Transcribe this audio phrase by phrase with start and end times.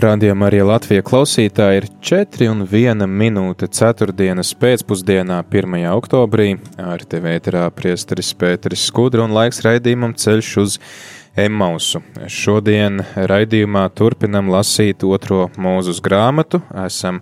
[0.00, 4.14] Radījumā arī Latvijas klausītāji ir 4 un 1 minūte 4.
[4.62, 5.74] pēcpusdienā, 1.
[5.92, 6.54] oktobrī.
[6.80, 10.78] Ar tevi ēterā priesteris Pēteris Skudra un laiks raidījumam ceļš uz
[11.36, 12.00] Emmausu.
[12.32, 16.62] Šodien raidījumā turpinam lasīt otro mūzus grāmatu.
[16.86, 17.20] Esam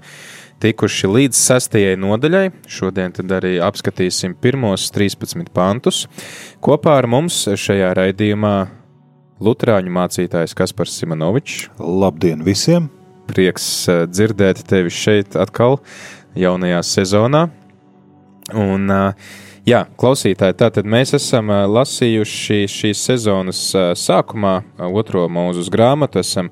[0.62, 2.46] tikuši līdz sastajai nodaļai.
[2.70, 6.04] Šodien tad arī apskatīsim pirmos 13 pantus.
[6.62, 8.56] Kopā ar mums šajā raidījumā
[9.38, 11.68] Lutāņu mācītājs Kaspars Simonovičs.
[11.78, 12.88] Labdien visiem!
[13.28, 15.76] Prieks eh, dzirdēt tevi šeit atkal
[16.38, 17.44] jaunajā sezonā.
[18.58, 19.28] Un, eh,
[19.68, 23.62] jā, klausītāji, tātad mēs esam eh, lasījuši šīs sezonas
[24.00, 24.56] sākumā
[24.90, 26.50] otro mūzus grāmatu, esam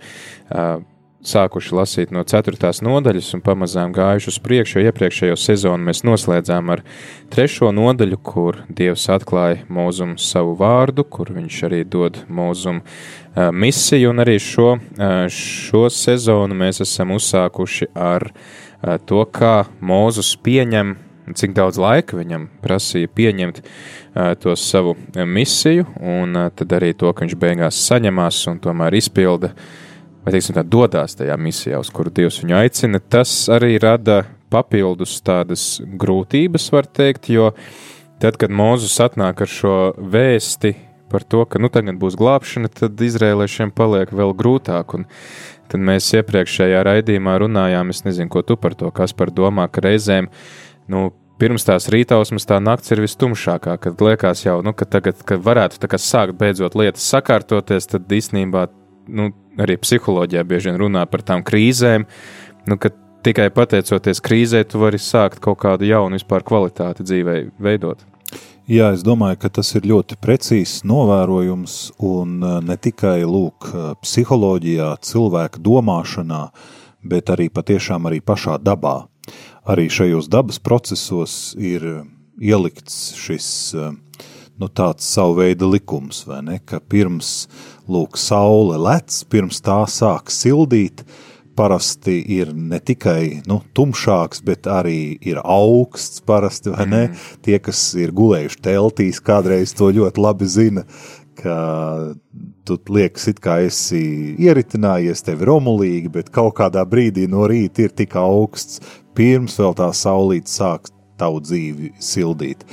[1.26, 2.70] sākuši lasīt no 4.
[2.86, 6.82] nodaļas un pamazām gājuši uz priekšu, jo iepriekšējo sezonu mēs noslēdzām ar
[7.34, 7.70] 3.
[7.74, 14.22] nodaļu, kur Dievs atklāja mūzum savu vārdu, kur viņš arī dod mūzum uh, misiju, un
[14.26, 20.96] arī šo, uh, šo sezonu mēs esam uzsākuši ar uh, to, kā Mūzus pieņem
[21.34, 27.10] cik daudz laika viņam prasīja pieņemt uh, to savu misiju, un uh, tad arī to,
[27.10, 29.50] ka viņš beigās saņemās un tomēr izpilda
[30.26, 35.20] vai teiksim, tā, dodas tajā misijā, uz kuru Dievs viņu aicina, tas arī rada papildus
[35.26, 37.52] tādas grūtības, var teikt, jo
[38.22, 40.74] tad, kad Mozus atnāk ar šo vēsti
[41.12, 44.96] par to, ka nu tagad būs glābšana, tad izrēliešiem paliek vēl grūtāk.
[44.98, 45.06] Un
[45.70, 49.84] tad mēs iepriekšējā raidījumā runājām, es nezinu, ko tu par to, kas par domā, ka
[49.86, 50.26] reizēm,
[50.90, 51.08] nu,
[51.38, 55.86] pirms tās rītausmas tā nakts ir vistumšākā, kad liekas jau, nu, ka tagad, kad varētu
[56.02, 58.66] sākt beidzot lietas sakārtoties, tad īstenībā,
[59.06, 59.30] nu,
[59.62, 62.06] arī psiholoģijā bieži vien runā par tām krīzēm,
[62.66, 62.90] nu, ka
[63.26, 68.04] tikai pateicoties krīzē, tu vari sākt kaut kādu jaunu vispār kvalitāti dzīvē veidot.
[68.66, 73.82] Jā, es domāju, ka tas ir ļoti precīzs novērojums un e, ne tikai lūk, e,
[74.02, 76.40] psiholoģijā, cilvēka domāšanā,
[77.06, 79.04] bet arī patiešām arī pašā dabā.
[79.70, 81.86] Arī šajos dabas procesos ir
[82.42, 83.94] ielikts šis uh,
[84.60, 87.46] nu, tāds savu veidu likums, vai ne, ka pirms,
[87.90, 91.04] lūk, saule lec, pirms tā sāk sildīt,
[91.56, 96.72] parasti ir ne tikai nu, tumšāks, bet arī ir augsts parasti?
[96.74, 97.14] Mm.
[97.46, 100.84] Tie, kas ir gulējuši teltīs, kādreiz to ļoti labi zina,
[101.36, 101.56] ka
[102.66, 107.86] tu liekas it kā esi ieritinājies, tev ir romulīgi, bet kaut kādā brīdī no rīta
[107.86, 108.82] ir tik augsts,
[109.16, 112.64] pirms vēl tā saulīt sāk tavu dzīvi sildīt.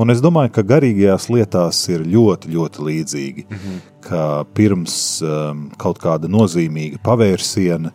[0.00, 3.80] Un es domāju, ka garīgajās lietās ir ļoti, ļoti līdzīgi, mm -hmm.
[4.06, 7.92] ka pirms um, kaut kāda nozīmīga pavērsiena,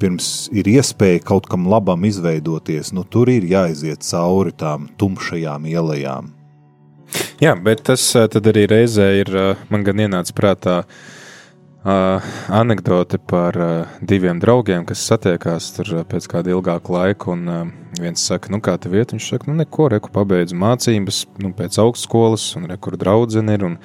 [0.00, 6.32] pirms ir iespēja kaut kam labam izveidoties, nu tur ir jāiziet cauri tām tumšajām ielām.
[7.40, 9.30] Jā, bet tas tad arī reizē ir
[9.70, 11.15] man gan ienāca prātā uh,
[11.86, 17.28] Uh, anekdote par uh, diviem draugiem, kas satiekās tur uh, pēc kāda ilgāka laika.
[17.30, 19.14] Un, uh, viens saka, nu, kā tev iet?
[19.14, 23.78] Viņš saka, nu, neko, reku pabeidzu mācības, nu, pēc augstskolas, un reku draudzene ir, un,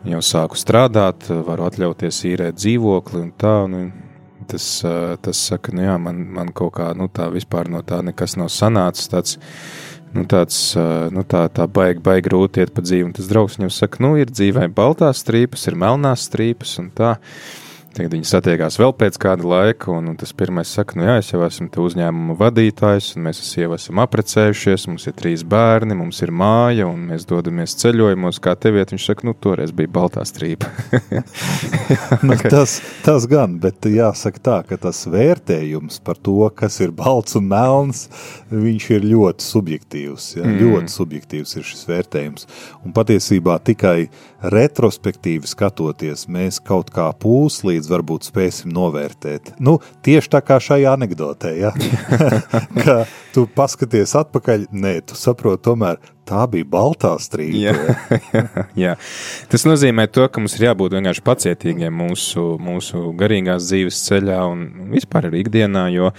[0.00, 3.52] un jau sāku strādāt, varu atļauties īrēt dzīvokli un tā.
[3.68, 3.92] Un,
[4.48, 8.00] tas, uh, tas saka, nu, jā, man, man kaut kā, nu, tā vispār no tā
[8.08, 9.12] nekas nav sanācis.
[9.12, 9.36] Tāds,
[10.14, 10.58] nu, tāds,
[11.14, 13.08] nu, tā, tā baigi, baigi grūti iet pa dzīvi.
[13.08, 17.16] Un tas draugs viņam saka, nu, ir dzīvē baltās strīpas, ir melnās strīpas un tā.
[17.94, 21.28] Tagad viņi satiekās vēl pēc kāda laika, un, un tas pirmais saka, nu jā, es
[21.30, 26.18] jau esmu te uzņēmuma vadītājs, un mēs sievu esam aprecējušies, mums ir trīs bērni, mums
[26.26, 28.90] ir māja, un mēs dodamies ceļojumos, kā tev iet.
[28.94, 30.72] Viņš saka, nu toreiz bija baltā strīpa.
[32.26, 37.38] nu, tas, tas gan, bet jāsaka tā, ka tas vērtējums par to, kas ir balts
[37.38, 38.08] un melns,
[38.50, 40.28] viņš ir ļoti subjektīvs.
[40.40, 40.48] Ja?
[40.48, 40.58] Mm.
[40.64, 42.50] Ļoti subjektīvs ir šis vērtējums.
[42.82, 44.08] Un patiesībā tikai
[44.52, 49.54] retrospektīvi skatoties, mēs kaut kā pūslīdz varbūt spēsim novērtēt.
[49.62, 51.72] Nu, tieši tā kā šajā anekdotē, ja?
[52.84, 52.96] ka
[53.34, 57.60] tu paskaties atpakaļ, nē, tu saproti tomēr, tā bija baltā strīpa.
[57.60, 57.74] Jā,
[58.32, 58.44] jā,
[58.84, 58.96] jā.
[59.52, 64.66] Tas nozīmē to, ka mums ir jābūt vienkārši pacietīgiem mūsu, mūsu garīgās dzīves ceļā un
[64.94, 66.12] vispār arī ikdienā, jo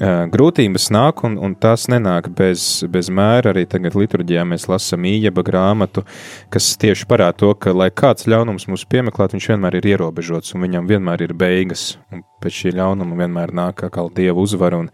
[0.00, 3.52] grūtības nāk, un, un tās nenāk bez, bez mēra.
[3.52, 6.04] Arī tagad liturģijā mēs lasām īņķa grāmatu,
[6.50, 10.66] kas tieši parāda to, ka, lai kāds ļaunums mūs piemeklētu, viņš vienmēr ir ierobežots un
[10.66, 11.96] viņam vienmēr ir beigas.
[12.12, 14.90] Un pēc šī ļaunuma vienmēr nāk kā dieva uzvara un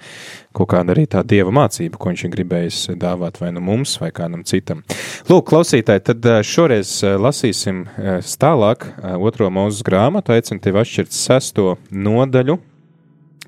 [0.54, 4.12] kaut kāda arī tā dieva mācība, ko viņš ir gribējis dāvāt vai nu mums, vai
[4.14, 4.84] kādam citam.
[5.30, 7.86] Lūk, klausītāji, tad šoreiz lasīsim
[8.40, 12.60] tālāk otro mūzes grāmatu, aicinu tevi atšķirt sesto nodaļu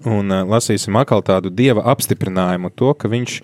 [0.08, 3.40] un uh, lasīsim atkal tādu dieva apstiprinājumu, to, ka viņš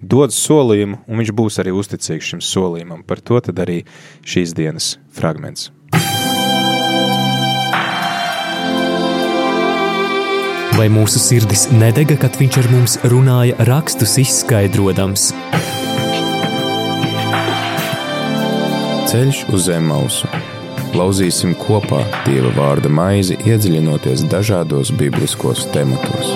[0.00, 3.04] dod solījumu, un viņš būs arī uzticīgs šim solījumam.
[3.06, 3.82] Par to tad arī
[4.26, 5.70] šīs dienas fragments.
[10.80, 15.26] Vai mūsu sirdis nedega, kad viņš ar mums runāja, rakstus izskaidrojams?
[19.10, 20.30] Ceļš uz zemes mausu
[20.90, 26.32] Lauzīsim kopā Dieva vārda maizi, iedziļinoties dažādos bibliskos tematos.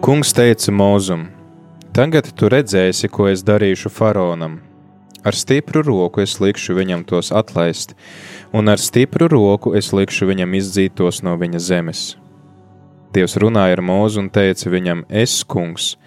[0.00, 1.28] Kungs teica Mozum:
[1.92, 4.58] Tagad tu redzēsi, ko es darīšu faraonam
[5.22, 7.92] Ar stipru roku es likšu viņam tos atlaist,
[8.56, 12.04] un ar stipru roku es likšu viņam izdzīt tos no viņa zemes.
[13.12, 15.98] Dievs runāja ar mūzu un teica viņam: Es, kungs,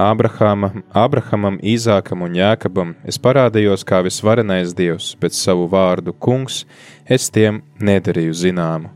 [0.00, 6.64] Ābrahama, Ābrahamam, Īzākam un Jākabam, es parādījos kā visvarenais Dievs, bet savu vārdu kungs
[7.04, 8.92] es tiem nedarīju zināmu.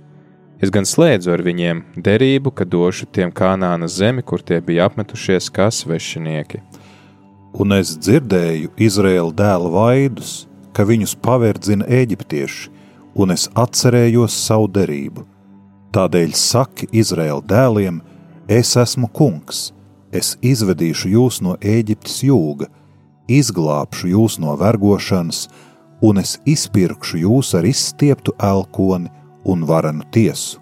[0.60, 5.52] Es gan slēdzu ar viņiem derību, ka došu tiem kanāna zemi, kur tie bija apmetušies
[5.52, 6.64] kā svešinieki
[7.52, 12.70] un es dzirdēju Izraēla dēla vaidus, ka viņus paverdzina eģiptieši,
[13.18, 15.26] un es atcerējos savu derību.
[15.94, 18.00] Tādēļ saki Izraēla dēliem:
[18.48, 19.72] Es esmu kungs,
[20.12, 22.70] es izvedīšu jūs no Eģiptes jūga,
[23.30, 25.48] izglābšu jūs no vergošanas,
[26.02, 29.10] un es izpirkšu jūs ar izstieptu elkoni
[29.44, 30.58] un varenu tiesu.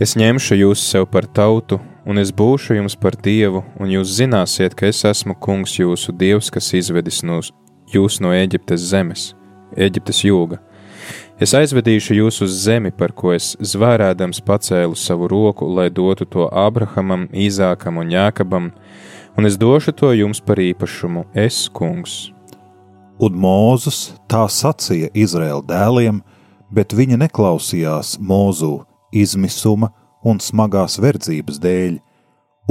[0.00, 4.76] Es ņemšu jūs sev par tautu un es būšu jums par dievu, un jūs zināsiet,
[4.76, 7.40] ka es esmu kungs jūsu dievs, kas izvedis no
[7.92, 9.32] jūs no Eģiptes zemes,
[9.76, 10.60] Eģiptes jūga.
[11.42, 16.46] Es aizvedīšu jūs uz zemi, par ko es zvērēdams pacēlu savu roku, lai dotu to
[16.46, 18.70] Abrahamam, Īzākam un Jākabam,
[19.34, 22.30] un es došu to jums par īpašumu, es kungs.
[23.18, 26.22] Un Mūzus tā sacīja Izraēla dēliem,
[26.74, 28.84] bet viņi neklausījās Mūzu
[29.14, 29.90] izmisuma
[30.24, 31.98] un smagās verdzības dēļ,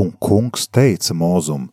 [0.02, 1.70] un kungs teica Mozum: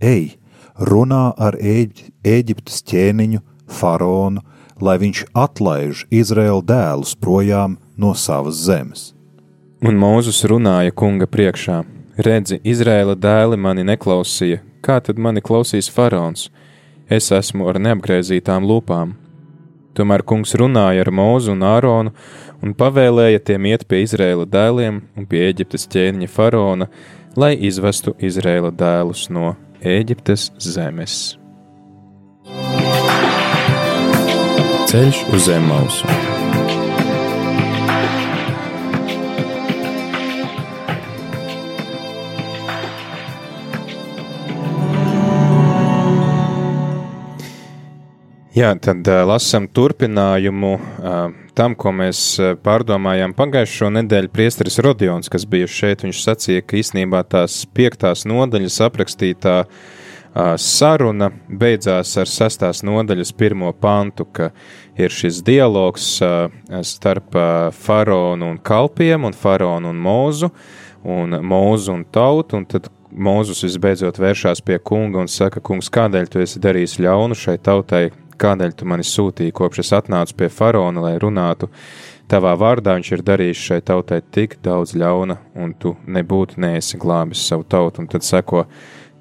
[0.00, 0.38] Ej,
[0.78, 4.42] runā ar Ēģ Ēģiptes ķēniņu, faraonu,
[4.80, 9.12] lai viņš atlaiž Izraēla dēlus projām no savas zemes.
[9.84, 11.82] Un Mūzus runāja kunga priekšā:
[12.18, 16.48] Redzi, Izraēla dēli mani neklausīja, kā tad mani klausīs faraons?
[17.08, 19.14] Es esmu ar neapgriezītām lūpām.
[19.98, 22.12] Tomēr kungs runāja ar Mūzu un Āronu
[22.62, 26.86] un pavēlēja tiem iet pie Izraēla dēliem un pie Eģiptes ķēniņa faraona,
[27.34, 31.36] lai izvestu Izraēla dēlus no Eģiptes zemes.
[34.88, 36.27] Ceļš uz zemes mausu.
[48.58, 51.18] Jā, tad uh, lasām turpinājumu uh,
[51.54, 52.20] tam, ko mēs
[52.64, 54.32] pārdomājām pagājušo nedēļu.
[54.34, 61.30] Priesteris Rodions, kas bija šeit, viņš sacīja, ka īsnībā tās piektās nodaļas aprakstītā uh, saruna
[61.46, 64.50] beidzās ar sestās nodaļas pirmo pantu, ka
[64.98, 66.50] ir šis dialogs uh,
[66.82, 70.50] starp uh, faraonu un kalpiem un faraonu un mūzu
[71.06, 76.26] un mūzu un tautu, un tad Mūzus visbeidzot vēršās pie kunga un saka, kungs, kādēļ
[76.28, 81.02] tu esi darījis ļaunu šai tautai, kādēļ tu mani sūtīji, kopš es atnācu pie faraona,
[81.04, 81.70] lai runātu
[82.30, 82.96] tavā vārdā.
[82.98, 88.04] Viņš ir darījis šai tautai tik daudz ļauna, un tu nebūtu neesi glābis savu tautu.
[88.04, 88.66] Un tad seko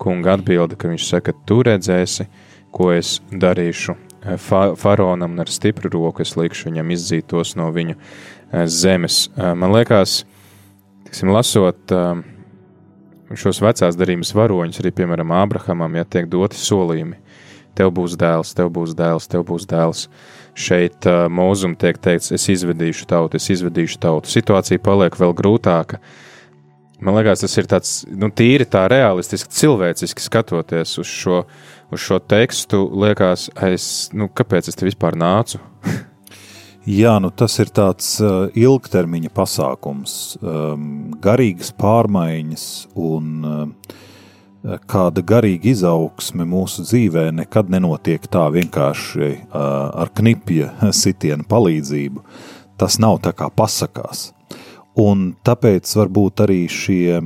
[0.01, 2.27] kunga atbilde, ka viņš saka, tu redzēsi,
[2.71, 3.97] ko es darīšu
[4.38, 9.27] fa faraonam, un ar stipru roku es likšu viņam izdzītos no viņu eh, zemes.
[9.36, 10.24] Eh, man liekas,
[11.07, 12.24] tiksim, lasot eh,
[13.38, 17.19] šos vecās darījumus varoņus, arī, piemēram, Ābrahamam, ja tiek doti solījumi,
[17.77, 20.07] tev būs dēls, tev būs dēls, tev būs dēls.
[20.57, 24.31] Šeit uh, mūzum tiek teikts, es izvedīšu tautu, es izvedīšu tautu.
[24.34, 26.01] Situācija paliek vēl grūtāka.
[26.98, 31.43] Man liekas, tas ir tāds, nu, tīri tā realistiski, cilvēciski skatoties uz šo,
[31.93, 35.62] uz šo tekstu, liekas, es, nu, kāpēc es te vispār nācu?
[36.88, 40.86] Jā, nu tas ir tāds uh, ilgtermiņa pasākums, um,
[41.19, 43.97] garīgas pārmaiņas un uh,
[44.89, 52.24] kāda garīga izaugsme mūsu dzīvē nekad nenotiek tā vienkārši ar knipja sitienu palīdzību.
[52.77, 54.31] Tas nav tā kā pasakās.
[54.97, 57.19] Un tāpēc varbūt arī šie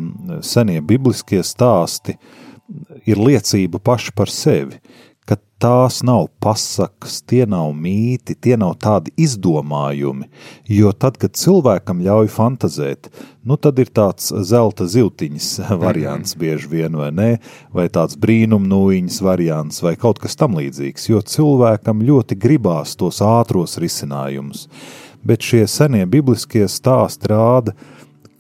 [0.44, 2.18] senie bibliskie stāsti
[3.08, 4.80] ir liecība paši par sevi,
[5.62, 10.26] tās nav pasakas, tie nav mīti, tie nav tādi izdomājumi,
[10.66, 13.10] jo tad, kad cilvēkam ļauj fantazēt,
[13.46, 15.50] nu tad ir tāds zelta ziltiņas
[15.84, 17.32] variants bieži vien, vai ne,
[17.76, 23.78] vai tāds brīnumnūjiņas variants, vai kaut kas tam līdzīgs, jo cilvēkam ļoti gribās tos ātros
[23.82, 24.68] risinājumus.
[25.22, 27.76] Bet šie senie bibliskie stāsti rāda,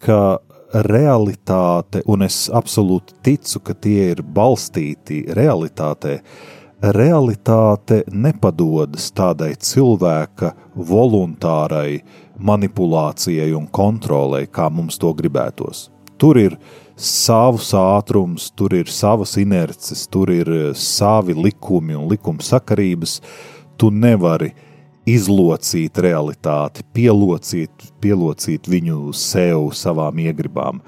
[0.01, 0.39] ka
[0.71, 10.53] realitāte, un es absolūti ticu, ka tie ir balstīti realitātē, uh, realitāte nepadodas tādai cilvēka
[10.75, 12.01] voluntārai
[12.41, 15.89] manipulācijai un kontrolei, kā mums to gribētos.
[16.17, 16.57] Tur ir
[16.97, 23.19] savs ātrums, tur ir savas inerces, tur ir savi likumi un likuma sakarības.
[23.77, 24.51] Tu nevari
[25.09, 30.81] izlocīt realitāti, pielocīt, pielocīt viņu sev, savām iegribām.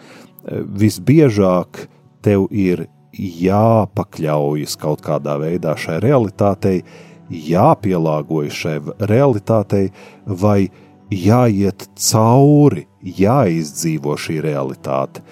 [0.78, 1.88] Visbiežāk
[2.22, 6.82] tev ir jāpakļaujas kaut kādā veidā šai realitātei,
[7.30, 8.78] jāpielāgojas šai
[9.10, 9.92] realitātei,
[10.26, 10.70] vai
[11.14, 15.24] jāiet cauri, jāizdzīvo šī realitāte.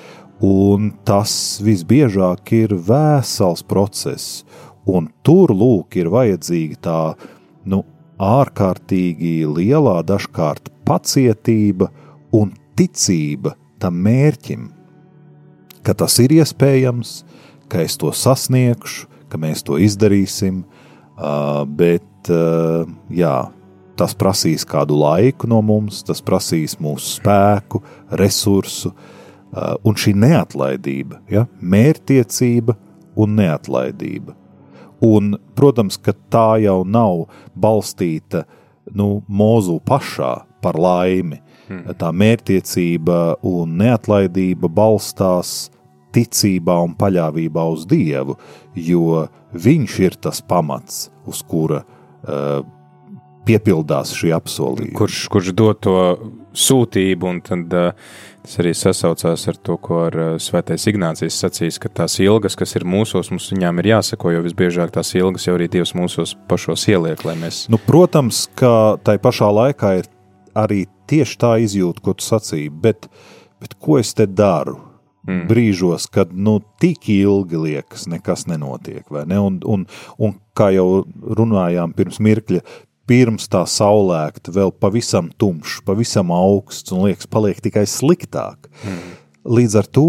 [0.42, 4.42] Un tas visbiežāk ir vesels process,
[4.90, 7.02] un tur lūk ir vajadzīga tā,
[7.70, 7.84] nu,
[8.22, 11.90] ārkārtīgi lielā dažkārt pacietība
[12.34, 14.68] un ticība tam mērķim,
[15.86, 17.22] ka tas ir iespējams,
[17.72, 20.64] ka es to sasniegšu, ka mēs to izdarīsim,
[21.80, 22.32] bet
[23.16, 23.36] jā,
[24.00, 27.82] tas prasīs kādu laiku no mums, tas prasīs mūsu spēku,
[28.20, 28.92] resursu,
[29.88, 32.76] un šī neatlaidība, ja, mērķtiecība
[33.20, 34.36] un neatlaidība.
[35.02, 37.26] Un, protams, ka tā jau nav
[37.58, 38.46] balstīta
[38.94, 41.40] nu, mūzu pašā par laimi.
[41.66, 41.96] Hmm.
[41.98, 45.71] Tā mērķtiecība un neatlaidība balstās
[46.16, 48.38] ticībā un paļāvībā uz Dievu,
[48.76, 52.62] jo Viņš ir tas pamats, uz kura uh,
[53.48, 54.96] piepildās šī apsolījuma.
[54.96, 55.96] Kurš, kurš dod to
[56.56, 58.14] sūtību, un tad uh,
[58.46, 62.78] tas arī sasaucās ar to, ko ar uh, Svētais Ignācijas sacīs, ka tās ilgas, kas
[62.80, 66.88] ir mūsos, mums viņām ir jāseko, jo visbiežāk tās ilgas jau arī Dievs mūsos pašos
[66.94, 67.66] ieliek, lai mēs.
[67.72, 70.08] Nu, protams, ka tai pašā laikā ir
[70.56, 73.12] arī tieši tā izjūta, ko tu sacīji, bet,
[73.60, 74.80] bet ko es te daru?
[75.28, 75.44] Mm.
[75.50, 79.06] brīžos, kad nu, tik ilgi liekas, nekas nenotiek.
[79.28, 79.40] Ne?
[79.40, 79.86] Un, un,
[80.22, 82.62] un kā jau runājām pirms mirkļa,
[83.10, 88.70] pirms tā saulēkta vēl pavisam tumšs, pavisam augsts un liekas, paliek tikai sliktāk.
[88.86, 89.18] Mm.
[89.58, 90.08] Līdz ar to,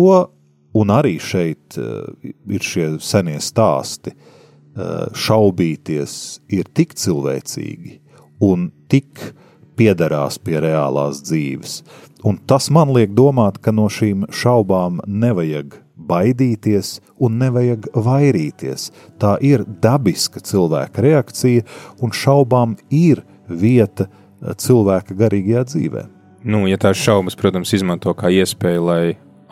[0.79, 6.15] un arī šeit uh, ir šie senie stāsti, uh, šaubīties
[6.53, 7.99] ir tik cilvēcīgi
[8.45, 9.33] un tik
[9.79, 11.81] piederās pie reālās dzīves.
[12.25, 18.91] Un tas man liek domāt, ka no šīm šaubām nevajag baidīties un nevajag vairīties.
[19.23, 21.67] Tā ir dabiska cilvēka reakcija,
[22.03, 24.09] un šaubām ir vieta
[24.41, 26.07] cilvēka garīgajā dzīvē.
[26.43, 29.03] Nu, ja tās šaubas, protams, izmanto kā iespēju, lai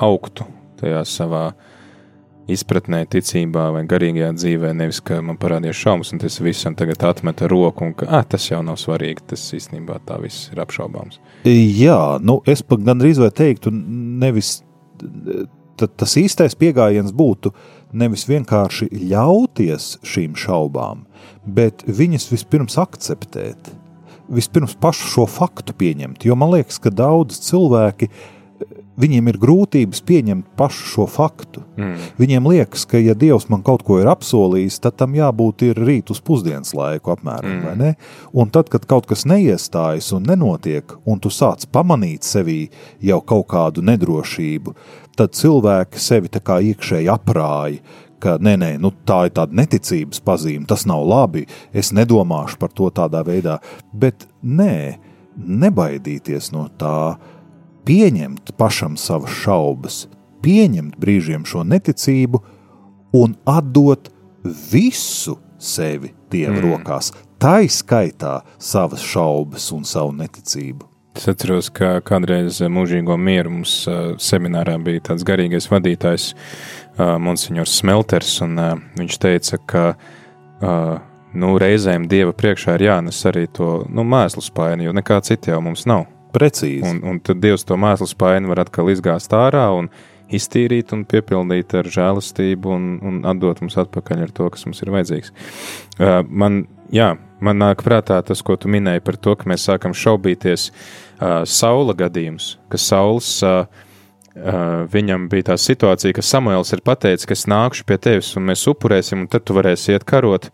[0.02, 0.46] augtu
[0.80, 1.69] tajā savā uh,
[2.54, 7.49] izpratnē, ticībā vai garīgajā dzīvē, nevis ka man parādījās šaubas, un tas visam tagad atmeta
[7.50, 9.26] roku, un ka ah, tas jau nav svarīgi.
[9.33, 11.21] Tas īstenībā tā viss ir apšaubāms.
[11.47, 14.61] Jā, nu es pat gandrīz vai teiktu, nevis
[15.80, 17.54] tas īstais pieejams būtu
[17.97, 21.07] nevis vienkārši ļauties šīm šaubām,
[21.47, 23.73] bet viņas vispirms akceptēt.
[24.30, 28.21] Vispirms pašu šo faktu pieņemt, jo man liekas, ka daudz cilvēki uh,
[29.00, 31.62] Viņiem ir grūtības pieņemt pašu šo faktu.
[31.78, 31.95] Mm.
[32.21, 36.12] Viņiem liekas, ka, ja Dievs man kaut ko ir apsolījis, tad tam jābūt ir rīt
[36.12, 37.64] uz pusdienas laiku, apmēram.
[37.64, 37.97] Mm.
[38.37, 42.61] Un tad, kad kaut kas neiestājas un nenotiek, un tu sāc pamanīt sevī
[43.04, 44.76] jau kaut kādu nedrošību,
[45.16, 47.80] tad cilvēki sevi tā kā iekšēji aprāja,
[48.21, 52.73] ka nē, nē, nu, tā ir tāda neticības pazīme, tas nav labi, es nedomāšu par
[52.76, 53.59] to tādā veidā.
[53.97, 54.75] Bet nē,
[55.40, 57.16] nebaidīties no tā
[57.88, 60.04] pieņemt pašam savas šaubas,
[60.44, 62.42] pieņemt brīžiem šo neticību
[63.16, 64.10] un atdot
[64.44, 66.62] visu sevi Dieva mm.
[66.62, 67.10] rokās,
[67.42, 70.87] tā izskaitā savas šaubas un savu neticību.
[71.18, 73.72] Es atceros, ka kādreiz mūžīgo mieru mums
[74.22, 76.30] seminārā bija tāds garīgais vadītājs,
[76.96, 78.54] Monsignors Smelters, un
[78.99, 79.84] viņš teica, ka
[81.34, 85.60] nu, reizēm dieva priekšā ir jānes arī to nu, mēslu spaini, jo nekā cita jau
[85.66, 86.06] mums nav.
[86.34, 86.87] Precīzi.
[86.87, 89.90] Un, un tad Dievs to mēslu spaini var atkal izgāzt ārā un
[90.30, 94.92] iztīrīt un piepildīt ar žēlastību un, un atdot mums atpakaļ ar to, kas mums ir
[94.94, 95.34] vajadzīgs.
[95.99, 96.62] Uh, man,
[96.94, 101.42] jā, man nāk prātā tas, ko tu minēji par to, ka mēs sākam šaubīties uh,
[101.49, 103.38] saula gadījums, ka saules.
[103.42, 103.87] Uh,
[104.30, 108.44] Uh, viņam bija tā situācija, ka Samuēls ir pateicis, ka es nākšu pie tevis un
[108.46, 110.46] mēs upurēsim, un tad tu varēsi iet karot.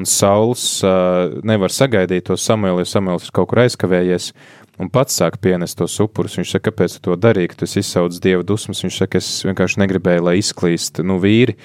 [0.00, 4.30] Un Sauls uh, nevar sagaidīt to Samuēlu, jo Samuēls ir kaut kur aizkavējies
[4.80, 6.38] un pats sāk pienest tos upurus.
[6.40, 8.82] Viņš saka, kāpēc tu to darīji, ka tu izsauc dieva dusmas.
[8.84, 11.56] Viņš saka, es vienkārši negribēju, lai izklīst nu, vīri.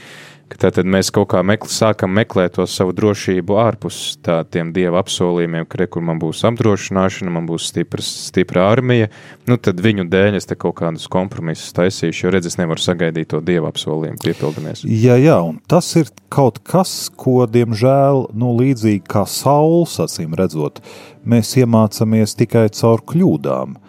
[0.45, 5.79] Tātad mēs kaut kā mekl, sākam meklēt to savu drošību ārpus tādiem dieva apsolījumiem, ka,
[5.81, 9.09] re, kur man būs apdrošināšana, man būs stipras, stipra armija.
[9.49, 13.31] Nu, tad viņu dēļ es te kaut kādus kompromisus taisīšu, jo redz, es nevaru sagaidīt
[13.33, 14.85] to dieva apsolījumu piepildamies.
[14.85, 20.83] Jā, jā, un tas ir kaut kas, ko, diemžēl, nu, līdzīgi kā saules, acīm redzot,
[21.25, 23.79] mēs iemācāmies tikai caur kļūdām,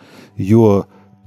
[0.41, 0.73] jo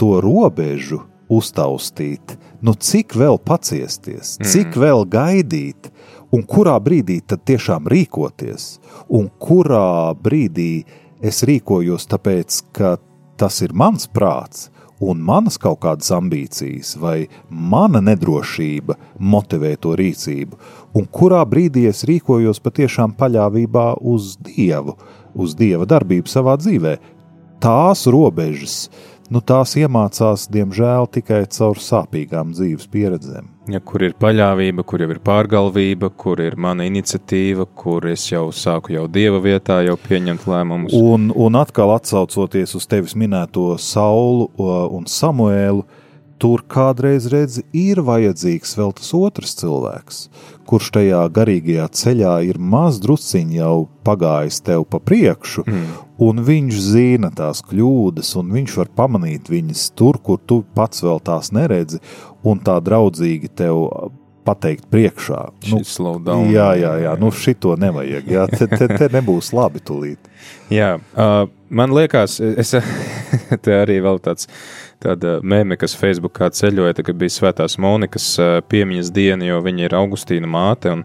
[0.01, 4.81] to robežu uztaustīt, nu cik vēl paciesties, cik mm.
[4.83, 5.91] vēl gaidīt,
[6.35, 8.71] un kurā brīdī tad tiešām rīkoties,
[9.09, 10.83] un kurā brīdī
[11.25, 12.97] es rīkojos tāpēc, ka
[13.39, 14.67] tas ir mans prāts,
[14.99, 20.59] un manas kaut kādas ambīcijas, vai mana nedrošība motivē to rīcību,
[20.99, 24.97] un kurā brīdī es rīkojos patiešām paļāvībā uz Dievu,
[25.33, 26.97] uz Dieva darbību savā dzīvē.
[27.63, 28.89] Tās robežas,
[29.33, 33.47] nu, tās iemācās, diemžēl, tikai caur sāpīgām dzīves pieredzēm.
[33.69, 38.47] Ja, kur ir paļāvība, kur jau ir pārgalvība, kur ir mana iniciatīva, kur es jau
[38.55, 40.95] sāku jau dieva vietā, jau pieņemt lēmumus.
[40.97, 45.85] Un, un atkal atcaucoties uz tevis minēto Saulu un Samuēlu,
[46.39, 50.21] tur kādreiz redzi, ir vajadzīgs vēl tas otrs cilvēks,
[50.69, 53.73] kurš tajā garīgajā ceļā ir maz drusciņš jau
[54.07, 55.83] pagājis tev pa priekšu, mm.
[56.25, 61.21] un viņš zina tās kļūdas, un viņš var pamanīt viņas tur, kur tu pats vēl
[61.25, 62.01] tās neredzi,
[62.47, 63.83] un tā draudzīgi tev
[64.49, 65.41] pateikt priekšā.
[66.39, 70.31] Nu, jā, jā, jā, nu šito nevajag, jā, te, te, te nebūs labi tulīt.
[70.79, 72.73] Jā, uh, man liekas, es
[73.65, 74.49] te arī vēl tāds
[75.03, 78.31] tāda mēmē, kas Facebookā ceļoja, kad bija Svētās Monikas
[78.71, 80.95] piemiņas diena, jo viņa ir Augustīna māte.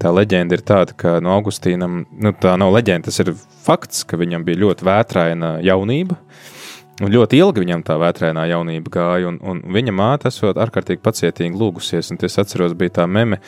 [0.00, 4.20] Tā leģenda ir tāda, ka no Augustīnam, nu tā nav leģenda, tas ir fakts, ka
[4.20, 6.16] viņam bija ļoti vētraina jaunība.
[6.16, 6.59] Uh,
[7.00, 11.56] Un ļoti ilgi viņam tā vētrainā jaunība gāja, un, un viņa māte esot ārkārtīgi pacietīgi
[11.56, 12.10] lūgusies.
[12.12, 13.38] Un es atceros, bija tā meme,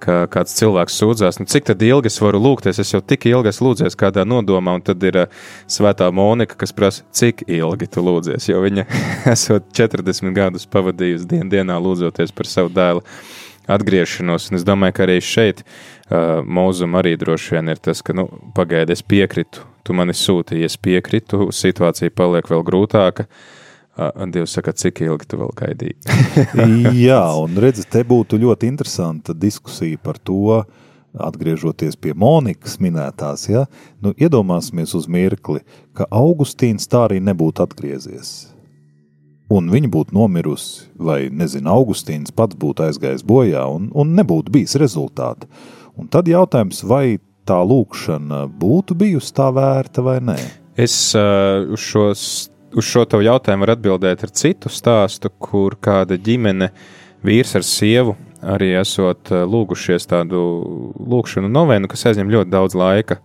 [0.00, 3.68] ka kāds cilvēks sūdzās, nu cik ilgi es varu lūgties, es jau tik ilgi esmu
[3.68, 8.48] lūdzies kādā nodomā, un tad ir uh, svētā Monika, kas prasa, cik ilgi tu lūdzies,
[8.48, 8.86] jo viņa
[9.34, 13.04] esot 40 gadus pavadījusi dien dienā lūdzoties par savu dēlu
[13.68, 14.48] atgriešanos.
[14.48, 18.30] Un es domāju, ka arī šeit uh, mūzum arī droši vien ir tas, ka, nu,
[18.56, 23.26] pagaidi, es piekritu tu mani sūtīji, es piekritu, situācija paliek vēl grūtāka.
[24.32, 25.98] Dievs saka, cik ilgi tu vēl gaidīji?
[27.06, 30.62] Jā, un redzi, te būtu ļoti interesanta diskusija par to,
[31.12, 33.66] atgriežoties pie Monikas minētās, ja?
[34.00, 35.60] nu, iedomāsimies uz mirkli,
[35.96, 38.32] ka Augustīns tā arī nebūtu atgriezies.
[39.52, 44.78] Un viņa būtu nomirusi, vai, nezinu, Augustīns pats būtu aizgājis bojā, un, un nebūtu bijis
[44.80, 45.50] rezultāti.
[46.00, 47.18] Un tad jautājums, vai
[47.48, 50.38] tā lūkšana būtu bijusi tā vērta vai nē?
[50.78, 52.24] Es uh, uz, šos,
[52.72, 56.70] uz šo tavu jautājumu varu atbildēt ar citu stāstu, kur kāda ģimene,
[57.26, 60.40] vīrs ar sievu, arī esot lūgušies tādu
[61.12, 63.20] lūkšanu novenu, kas aizņem ļoti daudz laika.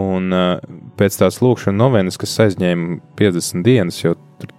[0.00, 0.60] Un uh,
[1.00, 4.14] pēc tās lūkšanas novenas, kas aizņēma 50 dienas, jau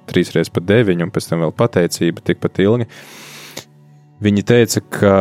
[0.10, 2.88] trīs reizes pa deviņu, un pēc tam vēl pateicība tikpat ilgi,
[4.22, 5.16] viņi teica, ka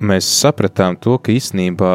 [0.00, 1.94] mēs sapratām to, ka īstenībā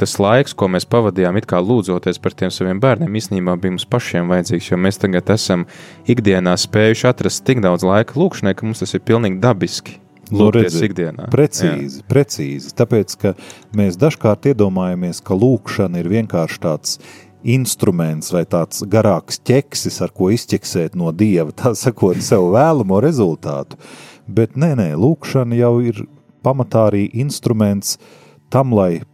[0.00, 3.88] tas laiks, ko mēs pavadījām, it kā lūdzoties par tiem saviem bērniem, īstenībā bija mums
[3.90, 5.66] pašiem vajadzīgs, jo mēs tagad esam
[6.08, 10.00] ikdienā spējuši atrast tik daudz laika lūkšanai, ka mums tas ir pilnīgi dabiski.
[10.26, 11.28] Nu, redzi, ikdienā.
[11.30, 12.06] Precīzi, Jā.
[12.10, 12.72] precīzi.
[12.74, 13.32] Tāpēc, ka
[13.78, 16.96] mēs dažkārt iedomājamies, ka lūkšana ir vienkārši tāds
[17.46, 23.78] instruments vai tāds garāks ķeksis, ar ko izķeksēt no dieva, tā sakot, sev vēlamo rezultātu.
[24.26, 26.02] Bet nē, nē, lūkšana jau ir
[26.42, 27.94] pamatā arī instruments
[28.50, 29.04] tam, lai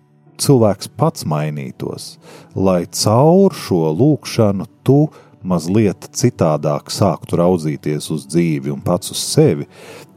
[0.43, 2.17] cilvēks pats mainītos,
[2.55, 5.07] lai caur šo lūkšanu tu
[5.47, 9.67] mazliet citādāk sāktu raudzīties uz dzīvi un pats uz sevi.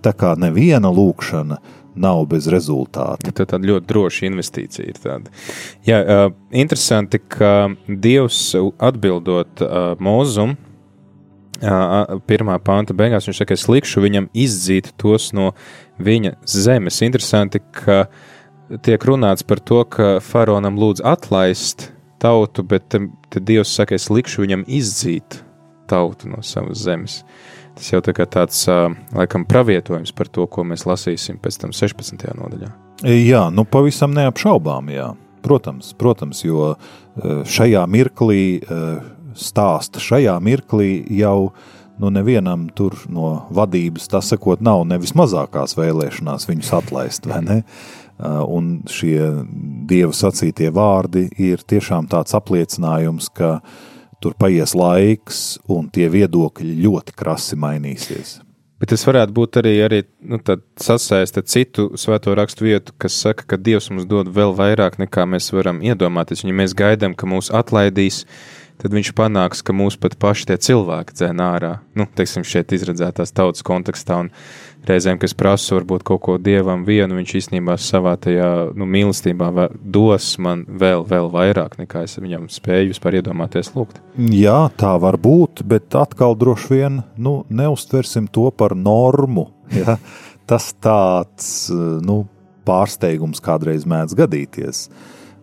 [0.05, 1.57] Tā kā neviena lūkšana
[1.95, 3.31] nav bez rezultāta.
[3.31, 5.31] Tā tāda ļoti droša investīcija ir tāda.
[5.87, 8.51] Jā, interesanti, ka Dievs
[8.83, 9.63] atbildot
[10.03, 10.57] mūzum,
[12.27, 15.53] pirmā panta beigās, viņš saka, es likšu viņam izdzīt tos no
[16.03, 16.99] viņa zemes.
[17.07, 18.33] Interesanti, ka uh,
[18.85, 21.89] tiek runāts par to, ka faraonam lūdz atlaist
[22.21, 25.41] tautu, bet tad Dievs saka, es likšu viņam izdzīt
[25.89, 27.19] tautu no savas zemes.
[27.75, 28.63] Tas jau tā tāds,
[29.13, 32.23] laikam, pravietojums par to, ko mēs lasīsim pēc tam 16.
[32.39, 32.71] nodaļā.
[33.03, 35.11] Jā, nu pavisam neapšaubām, jā.
[35.45, 36.71] Protams, protams, jo
[37.45, 38.63] šajā mirklī,
[39.37, 41.51] stāsta šajā mirklī jau
[41.99, 47.59] nu nevienam tur no vadības, tā sakot, nav nevis mazākās vēlēšanās viņus atlaist, vai ne?
[48.23, 49.19] Un šie
[49.89, 53.57] dieva sacītie vārdi ir tiešām tāds apliecinājums, ka
[54.23, 58.37] tur paies laiks, un tie viedokļi ļoti krasi mainīsies.
[58.79, 60.37] Bet tas varētu būt arī, arī nu,
[60.81, 65.47] sasaiste citu svēto rakstu vietu, kas saka, ka Dievs mums dod vēl vairāk nekā mēs
[65.55, 66.43] varam iedomāties.
[66.43, 68.25] Ja mēs gaidām, ka mūs atlaidīs,
[68.83, 71.71] tad viņš panāks, ka mūs pat paši tie cilvēki dzēn ārā.
[71.95, 74.19] Nu, teiksim, šeit izredzētās tautas kontekstā.
[74.25, 74.33] Un
[74.89, 79.49] reizēm, kas prasa varbūt kaut ko dievam vienu, viņš īstenībā savā tajā nu, mīlestībā
[79.81, 83.99] dos man vēl, vēl vairāk nekā es viņam spēju vispār iedomāties lūgt.
[84.31, 89.49] Jā, tā var būt, bet atkal droši vien nu, neustversim to par normu.
[89.75, 89.95] Ja?
[90.45, 91.47] Tas tāds
[92.05, 92.19] nu,
[92.69, 94.83] pārsteigums kādreiz mēdz gadīties,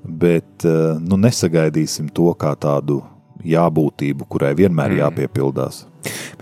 [0.06, 0.62] bet
[1.02, 3.00] nu, nesagaidīsim to kā tādu
[3.46, 5.00] jābūtību, kurai vienmēr mm.
[5.02, 5.84] jāpiepildās.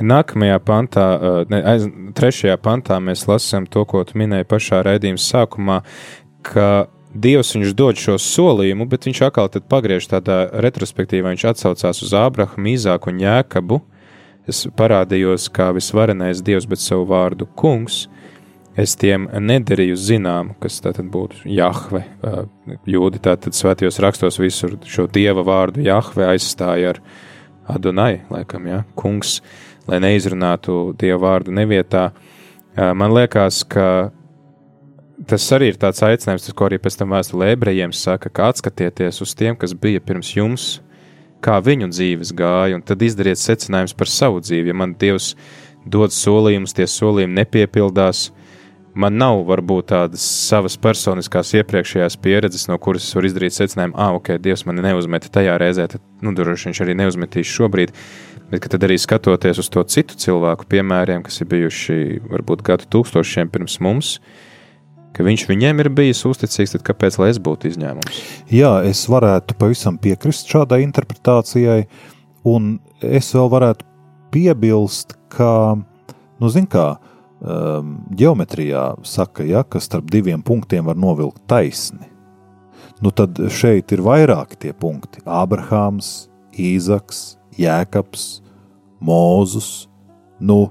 [0.00, 1.06] Nākamajā pantā,
[1.52, 1.84] ne, aiz,
[2.16, 5.82] trešajā pantā mēs lasām to, ko tu minēji pašā raidījuma sākumā,
[6.46, 6.70] ka
[7.10, 11.32] Dievs viņš dod šo solījumu, bet viņš atkal pagriež tādā retrospektīvā.
[11.34, 13.80] Viņš atsaucās uz Ābrahamu, Īzāku un Jēkabu.
[14.46, 18.04] Es parādījos kā visvarenais Dievs, bet savu vārdu kungs.
[18.80, 22.00] Es tiem nedarīju zinām, kas tad būtu Jahve.
[22.88, 27.00] Jūdi tātad svētajos rakstos visur šo dieva vārdu Jahve aizstāja ar
[27.68, 29.40] Adonai, laikam, ja, kungs,
[29.90, 32.08] lai neizrunātu dievu vārdu nevietā.
[32.76, 34.10] Man liekas, ka
[35.28, 39.20] tas arī ir tāds aicinājums, tas, ko arī pēc tam vēstulē ebrejiem saka, ka atskatieties
[39.20, 40.70] uz tiem, kas bija pirms jums,
[41.44, 44.72] kā viņu dzīves gāja, un tad izdariet secinājumus par savu dzīvi.
[44.72, 45.34] Ja man Dievs
[45.84, 48.30] dod solījumus, tie solījumi nepiepildās,
[48.94, 54.14] man nav varbūt tādas savas personiskās iepriekšējās pieredzes, no kuras es varu izdarīt secinājumu, ah,
[54.18, 57.94] ok, Dievs mani neuzmeta tajā reizē, tad, nu, droši viņš arī neuzmetīs šobrīd.
[58.50, 61.98] Bet tad arī skatoties uz to citu cilvēku piemēriem, kas ir bijuši
[62.32, 64.16] varbūt gadu tūkstošiem pirms mums,
[65.14, 68.24] ka viņš viņiem ir bijis uzticīgs, tad kāpēc lai es būtu izņēmums?
[68.50, 71.84] Jā, es varētu pavisam piekrist šādai interpretācijai,
[72.50, 72.74] un
[73.06, 73.86] es vēl varētu
[74.34, 75.78] piebilst, ka,
[76.42, 77.09] nu, zin kā, uh,
[77.40, 82.08] um, geometrijā saka, ja, ka starp diviem punktiem var novilkt taisni.
[83.00, 85.22] Nu, tad šeit ir vairāki tie punkti.
[85.24, 86.28] Ābrahāms,
[86.60, 88.42] Īzaks, Jēkabs,
[89.00, 89.88] Mūzus.
[90.40, 90.66] Nu,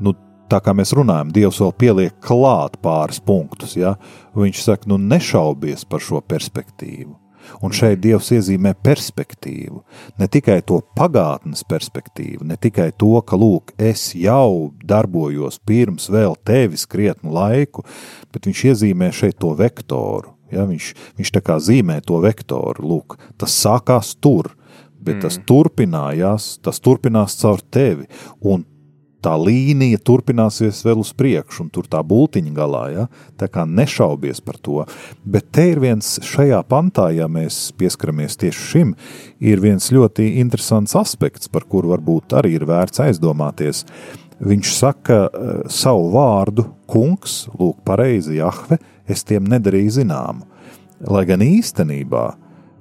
[0.00, 0.14] nu,
[0.48, 3.76] tā kā mēs runājam, Dievs vēl pieliek klāt pāris punktus.
[3.76, 3.98] Ja?
[4.36, 7.12] Viņš saka, nu nešaubies par šo perspektīvu.
[7.64, 9.82] Un šeit Dievs iezīmē perspektīvu,
[10.20, 16.38] ne tikai to pagātnes perspektīvu, ne tikai to, ka, lūk, es jau darbojos pirms vēl
[16.46, 17.84] tevis krietnu laiku,
[18.32, 20.36] bet viņš iezīmē šeit to vektoru.
[20.50, 24.50] Ja, viņš, viņš tā kā zīmē to vektoru, lūk, tas sākās tur,
[24.98, 25.22] bet mm.
[25.22, 28.08] tas turpinājās, tas turpinās caur tevi,
[28.42, 28.64] un
[29.24, 33.06] tā līnija turpināsies vēl uz priekšu, un tur tā būtiņa galā, ja?
[33.40, 34.84] tā kā nešaubies par to.
[35.24, 38.94] Bet te ir viens šajā pantā, ja mēs pieskaramies tieši šim,
[39.40, 43.84] ir viens ļoti interesants aspekts, par kuru varbūt arī ir vērts aizdomāties.
[44.40, 48.80] Viņš saka uh, savu vārdu, kungs, lūk, pareizi, Jahve,
[49.10, 50.46] es tiem nedarīju zināmu.
[51.12, 52.24] Lai gan īstenībā,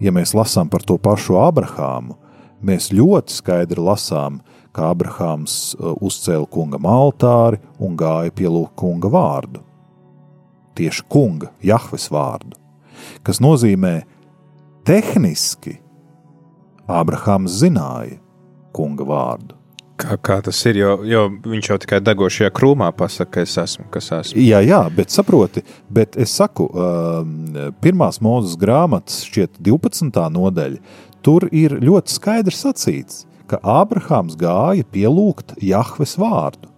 [0.03, 2.15] ja mēs lasām par to pašu Abrahāmu,
[2.63, 9.11] mēs ļoti skaidri lasām, uh, kā Abrahāms uh, uzcēla kungam altāri un gāja pielūgt kunga
[9.13, 9.63] vārdu.
[10.79, 12.55] Tieši kunga, Jahves vārdu,
[13.25, 13.97] kas nozīmē
[14.87, 15.79] tehniski
[16.89, 18.19] Abrahāms zināja
[18.73, 19.59] kunga vārdu.
[19.99, 23.89] Kā, kā tas ir, jo, jo viņš jau tikai degošajā krūmā pasakā, ka es esmu,
[23.91, 24.39] kas esmu.
[24.39, 27.33] Jā, jā, bet saproti, bet es saku, um,
[27.83, 30.21] pirmās mūzes grāmatas, šķiet, 12.
[30.37, 30.79] nodaļa,
[31.25, 36.69] tur ir ļoti skaidrs sacīts, ka Ābrahāms gāja pielūgt Jahves vārdu.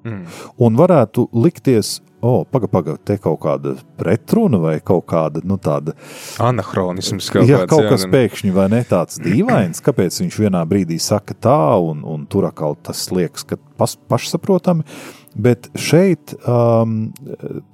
[0.00, 0.22] Mm.
[0.64, 5.58] Un varētu likties, o, oh, pagaidi, pagaidi, te kaut kāda pretruna vai kaut kāda nu,
[5.60, 5.92] tāda
[6.40, 7.28] anahronisms.
[7.34, 10.96] Kaut jā, kāds, kaut kas jā, pēkšņi vai ne tāds dīvains, kāpēc viņš vienā brīdī
[11.02, 14.88] saka tā, un, un tur atkal tas liekas, ka pas, pašsaprotami.
[15.36, 17.12] Bet šeit um,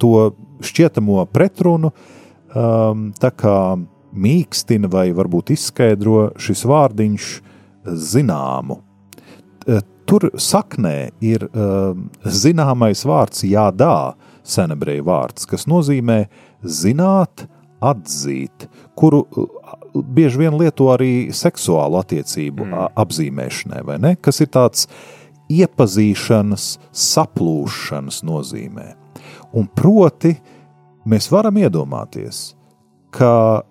[0.03, 0.31] to
[0.66, 3.59] šķietamo pretrunu um, tā kā
[4.16, 7.35] mīkstina vai varbūt izskaidro šis vārdiņš
[7.87, 8.81] zināmu.
[10.07, 14.14] Tur saknē ir uh, zināmais vārds jādā,
[14.46, 16.20] senebreju vārds, kas nozīmē
[16.62, 17.49] zināt,
[17.83, 19.25] atzīt, kuru
[19.94, 22.85] bieži vien lieto arī seksuālu attiecību mm.
[23.03, 24.14] apzīmēšanai, vai ne?
[24.20, 24.87] Kas ir tāds
[25.53, 28.87] iepazīšanas, saplūšanas nozīmē.
[29.57, 30.35] Un proti,
[31.07, 32.51] mēs varam iedomāties,
[33.14, 33.62] ka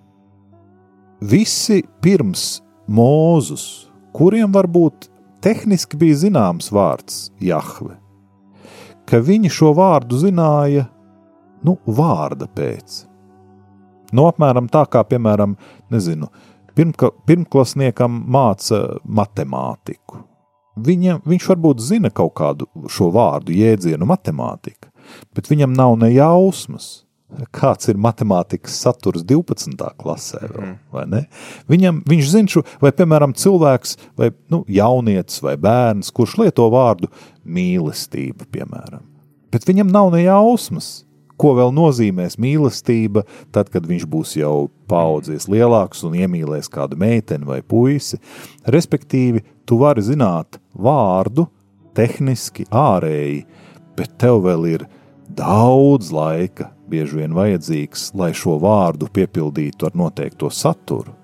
[1.21, 2.45] visi pirms
[2.87, 5.09] mūzus, kuriem varbūt
[5.43, 7.97] tehniski bija zināms vārds Jahve,
[9.05, 10.87] ka viņi šo vārdu zināja
[11.65, 13.03] nu, vārda pēc.
[14.15, 15.57] Nu, apmēram tā kā, piemēram,
[15.91, 16.29] nezinu,
[16.77, 20.21] pirmka, pirmklasniekam māca matemātiku.
[20.85, 24.91] Viņa, viņš varbūt zina kaut kādu šo vārdu jēdzienu matemātika,
[25.35, 27.04] bet viņam nav ne jausmas,
[27.55, 29.73] kāds ir matemātikas saturs 12.
[29.99, 31.15] klasē, vēl, mm.
[31.71, 37.09] Viņam, viņš zina šo, vai, piemēram, cilvēks, vai nu, jaunietis vai bērns, kurš lieto vārdu
[37.43, 39.03] mīlestība, piemēram.
[39.53, 41.05] Bet viņam nav ne jausmas,
[41.39, 47.47] ko vēl nozīmēs mīlestība, tad, kad viņš būs jau paudzies lielāks un iemīlēs kādu meiteni
[47.47, 48.21] vai puisi.
[48.71, 51.49] Respektīvi, tu vari zināt vārdu
[51.95, 53.43] tehniski ārēji,
[53.95, 54.87] bet tev vēl ir
[55.35, 61.15] daudz laika, bieži vien vajadzīgs, lai šo vārdu piepildītu ar noteikto saturu.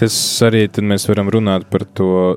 [0.00, 0.14] Tas
[0.46, 2.36] arī mēs varam runāt par to,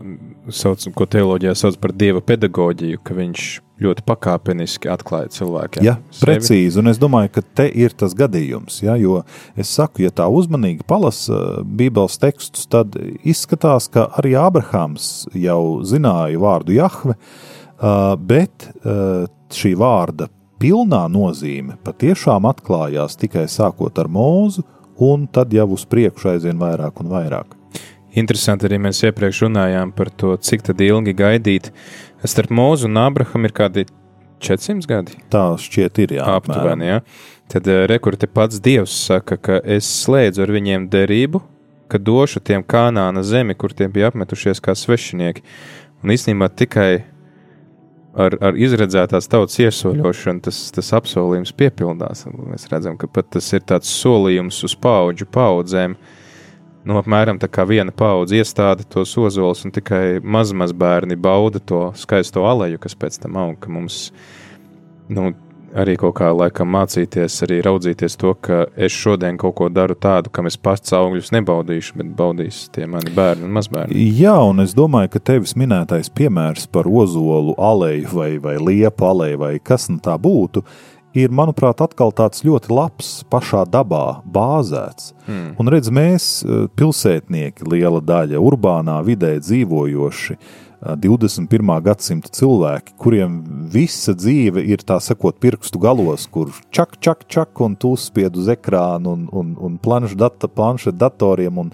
[0.52, 3.46] sauc, ko teoloģijā sauc par dieva pedagoģiju, ka viņš
[3.84, 5.86] ļoti pakāpeniski atklāja cilvēkiem.
[5.86, 9.22] Jā, ja, precīzi, un es domāju, ka te ir tas gadījums, ja, jo
[9.60, 16.40] es saku, ja tā uzmanīgi palasa Bībeles tekstus, tad izskatās, ka arī Abrahams jau zināja
[16.44, 17.18] vārdu Jahve,
[18.28, 18.70] bet
[19.54, 20.30] šī vārda
[20.64, 24.64] pilnā nozīme patiešām atklājās tikai sākot ar mūzu,
[25.04, 27.58] un tad jau uz priekšu aizvien vairāk un vairāk.
[28.16, 31.72] Interesanti arī mēs iepriekš runājām par to, cik ilgi gaidīt.
[32.24, 33.86] Starp mūzu un Abrahamu ir kādi
[34.44, 35.18] 400 gadi.
[35.34, 36.92] Tā šķiet, ir jā, aptuveni.
[36.92, 37.00] Ja?
[37.52, 41.42] Tad eh, rekurte pats Dievs saka, ka es slēdzu ar viņiem derību,
[41.92, 45.44] ka došu tiem kanāna zemi, kur tie bija apmetušies kā svešinieki.
[46.04, 47.04] Un īstenībā tikai
[48.14, 52.26] ar, ar izredzētās tautas iesoļošanu tas, tas apsolījums piepildās.
[52.30, 55.98] Mēs redzam, ka pat tas ir tāds solījums uz paudžu paudzēm.
[56.84, 61.86] Nu, apmēram tā kā viena paudze iestāda tos ozolus, un tikai mazmaz bērni bauda to
[61.96, 64.10] skaisto aleju, kas pēc tam aug, mums,
[65.08, 65.30] nu,
[65.76, 70.32] arī kaut kā laikam mācīties, arī raudzīties to, ka es šodien kaut ko daru tādu,
[70.34, 74.08] kam es pats augļus nebaudīšu, bet baudīs tie mani bērni un mazbērni.
[74.20, 79.44] Jā, un es domāju, ka tevis minētais piemērs par ozolu aleju vai, vai liepu aleju
[79.44, 80.64] vai kas nu tā būtu,
[81.18, 85.14] ir, manuprāt, atkal tāds ļoti labs, pašā dabā bāzēts.
[85.28, 85.54] Hmm.
[85.62, 90.38] Un redz, mēs, eh, pilsētnieki, liela daļa urbānā vidē dzīvojoši,
[90.84, 91.70] 21.
[91.86, 93.38] gadsimta cilvēki, kuriem
[93.72, 98.50] visa dzīve ir tā sakot, pirkstu galos, kur čak, čak, čak, un tu uzspied uz
[98.52, 101.72] ekrānu, un, un, un planšu data, planšet datoriem, un,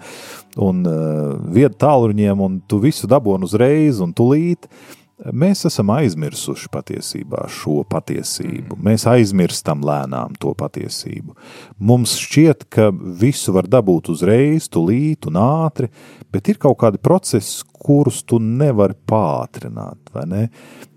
[0.61, 4.69] un uh, vietu tālruņiem, un tu visu dabūni uzreiz un tulīt.
[4.69, 8.77] Uh, Mēs esam aizmirsuši patiesībā šo patiesību.
[8.77, 8.85] Mm.
[8.87, 11.35] Mēs aizmirstam lēnām to patiesību.
[11.83, 15.91] Mums šķiet, ka visu var dabūt uzreiz, tūlīt un ātri,
[16.31, 20.15] bet ir kaut kādi procesi, kurus tu nevari pātrināt.
[20.29, 20.47] Ne?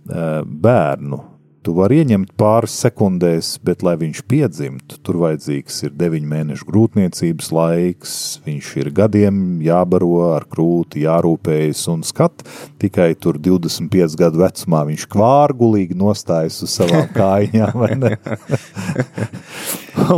[0.07, 1.23] Bērnu
[1.63, 7.51] Tu vari ieņemt pāris sekundēs, bet, lai viņš piedzimtu, tur vajadzīgs ir deviņu mēnešu grūtniecības
[7.55, 12.43] laiks, viņš ir gadiem jābaro ar krūti, jārūpējas un skat.
[12.83, 17.87] Tikai tur 25 gadu vecumā viņš kvārgulīgi nostājas uz savām kājām,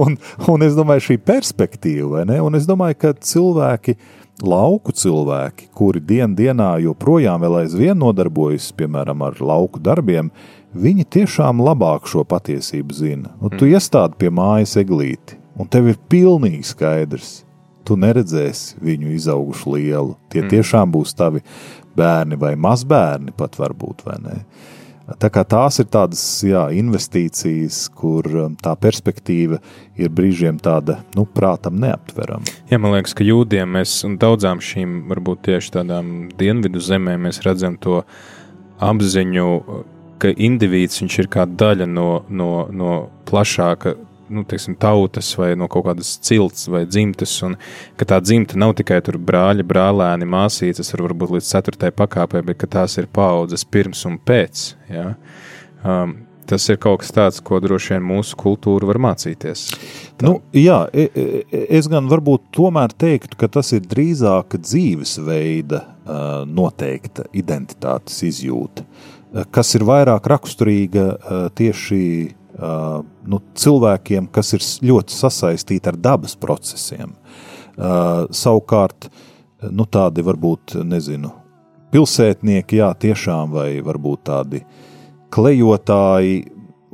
[0.00, 0.16] un,
[0.48, 2.40] un es domāju, šī perspektīva, vai ne?
[2.40, 3.98] Un es domāju, ka cilvēki,
[4.40, 10.32] lauku cilvēki, kuri dien dienā joprojām vēl aizvien nodarbojas, piemēram, ar lauku darbiem,
[10.74, 13.32] viņi tiešām labāk šo patiesību zina.
[13.40, 13.74] Un tu mm.
[13.76, 17.40] iestādi pie mājas eglīti, un tev ir pilnīgi skaidrs,
[17.84, 20.14] tu neredzēsi viņu izaugušu lielu.
[20.32, 20.52] Tie mm.
[20.54, 21.44] tiešām būs tavi
[21.96, 24.38] bērni vai mazbērni pat varbūt, vai ne?
[25.20, 29.58] Tā kā tās ir tādas jā, investīcijas, kur um, tā perspektīva
[30.00, 32.48] ir brīžiem tāda, nu, prātam neaptverama.
[32.70, 37.42] Jā, man liekas, ka jūdiem mēs un daudzām šīm, varbūt tieši tādām dienvidu zemēm, mēs
[37.44, 38.00] redzam to
[38.80, 39.50] apziņu
[40.18, 42.96] ka indivīds ir kā daļa no, no, no
[43.28, 43.94] plašāka
[44.28, 47.56] nu, teiksim, tautas vai no kaut kādas cilts vai dzimtas, un
[48.00, 52.64] ka tā dzimta nav tikai tur brāļi, brālēni, māsītes, var varbūt līdz ceturtajai pakāpei, bet
[52.72, 54.64] tās ir paudzes pirms un pēc.
[54.90, 55.14] Ja?
[55.84, 59.66] Um, tas ir kaut kas tāds, ko droši vien mūsu kultūra var mācīties.
[60.20, 60.28] Tā.
[60.28, 65.90] Nu, jā, e, e, es gan varbūt tomēr teiktu, ka tas ir drīzāk dzīvesveida
[66.44, 68.84] noteikta identitātes izjūta.
[68.84, 69.13] Uh,
[69.54, 76.36] kas ir vairāk raksturīga eh, tieši uh, nu, cilvēkiem, kas ir ļoti sasaistīti ar dabas
[76.38, 77.16] procesiem.
[77.74, 79.08] Uh, savukārt,
[79.74, 81.32] nu, tādi varbūt, nezinu,
[81.94, 84.62] pilsētnieki, jā, tiešām, vai varbūt tādi
[85.34, 86.44] klejotāji,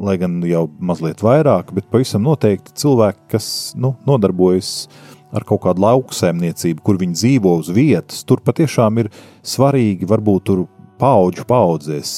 [0.01, 4.89] lai gan jau mazliet vairāk, bet pavisam noteikti cilvēki, kas nu, nodarbojas
[5.37, 9.11] ar kaut kādu lauksaimniecību, kur viņi dzīvo uz vietas, tur patiešām ir
[9.47, 10.65] svarīgi varbūt tur
[11.01, 12.15] paudžu paudzēs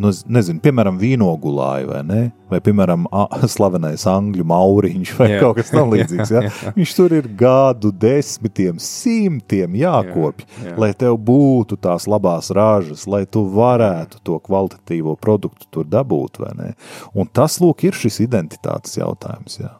[0.00, 3.06] nu, nezinu, piemēram, vīnogulāji vai ne, vai, piemēram,
[3.54, 5.40] slavenais angļu mauriņš vai jā.
[5.42, 6.34] kaut kas tamlīdzīgs.
[6.34, 6.42] Ja?
[6.78, 10.76] Viņš tur ir gadu desmitiem, simtiem jākopj, jā, jā.
[10.80, 16.54] lai tev būtu tās labās ražas, lai tu varētu to kvalitatīvo produktu tur dabūt, vai
[16.58, 16.70] ne?
[17.14, 19.74] Un tas, lūk, ir šis identitātes jautājums, jā.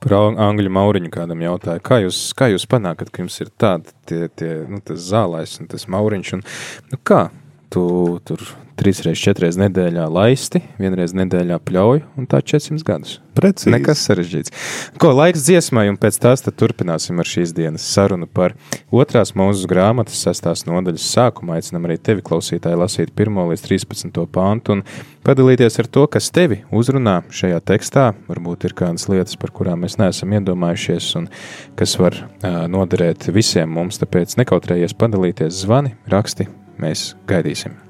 [0.00, 4.22] Par angļu mauriņu kādam jautāja, kā jūs, kā jūs panākat, ka jums ir tādi tie,
[4.32, 6.44] tie, nu, zālais un tas mauriņš, un,
[6.88, 7.26] nu, kā
[7.70, 7.84] tu
[8.26, 8.42] tur
[8.80, 13.18] trīs reizes, četras reizes nedēļā laisti, vienreiz nedēļā pļauju, un tā 400 gadus.
[13.36, 13.70] Precīzi.
[13.72, 14.52] Nekas sarežģīts.
[15.00, 18.56] Ko laiks dziesmai, un pēc tās turpināsim ar šīs dienas sarunu par
[18.90, 21.54] otrās mūzes grāmatas sestās nodaļas sākumu.
[21.56, 24.84] Aicinam arī tevi, klausītāji, lasīt 1 līdz 13 pāntu un
[25.26, 28.10] padalīties ar to, kas tevi uzrunā šajā tekstā.
[28.28, 31.30] Varbūt ir kādas lietas, par kurām mēs neesam iedomājušies, un
[31.78, 34.02] kas var uh, noderēt visiem mums.
[34.02, 36.50] Tāpēc nekautrējies padalīties, zvani, raksti,
[36.80, 37.89] mēs gaidīsim.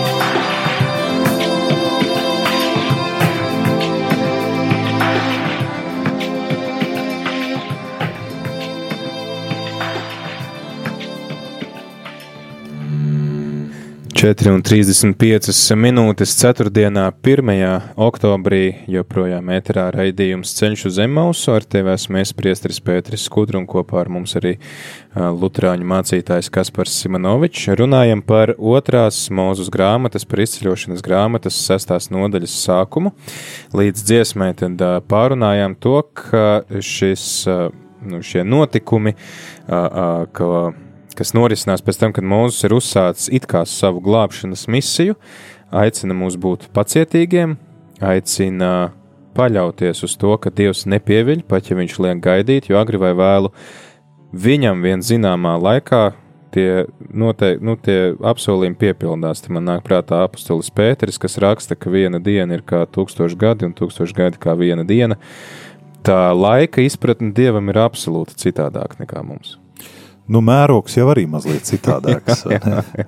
[14.21, 16.69] 4,35 minūtes 4.
[16.69, 17.61] 1.
[18.05, 18.59] oktobrī
[18.93, 21.55] joprojām ēterā raidījums Ceļš uz Zemausu.
[21.55, 24.51] Ar tevi esmu es, Priesteris Pēteris Skudru, un kopā ar mums arī
[25.15, 27.71] Lutāņu mācītājs Kaspars Simonovičs.
[27.81, 33.15] Runājam par otrās mūzus grāmatas, par izceļošanas grāmatas sestās nodaļas sākumu.
[33.73, 37.25] Līdz dziesmai tad pārunājām to, ka šis,
[38.05, 39.17] nu, šie notikumi,
[39.65, 40.53] ka
[41.21, 45.17] kas norisinās pēc tam, kad Mūzes ir uzsācis it kā savu glābšanas misiju,
[45.69, 47.55] aicina mūs būt pacietīgiem,
[48.01, 48.71] aicina
[49.37, 53.53] paļauties uz to, ka Dievs nepieviļ, pat ja viņš liek gaidīt, jo agri vai vēlu
[54.31, 56.03] viņam vien zināmā laikā
[56.55, 56.67] tie,
[57.13, 59.43] noteikti, nu, tie apsolījumi piepildās.
[59.43, 63.69] Te man nāk prātā apustulis Pēteris, kas raksta, ka viena diena ir kā tūkstoši gadi
[63.69, 65.19] un tūkstoši gadi kā viena diena.
[66.03, 69.60] Tā laika izpratne Dievam ir absolūti citādāk nekā mums.
[70.31, 72.45] Nu, mērogs jau arī mazliet citādāks.
[72.53, 73.07] jā, jā.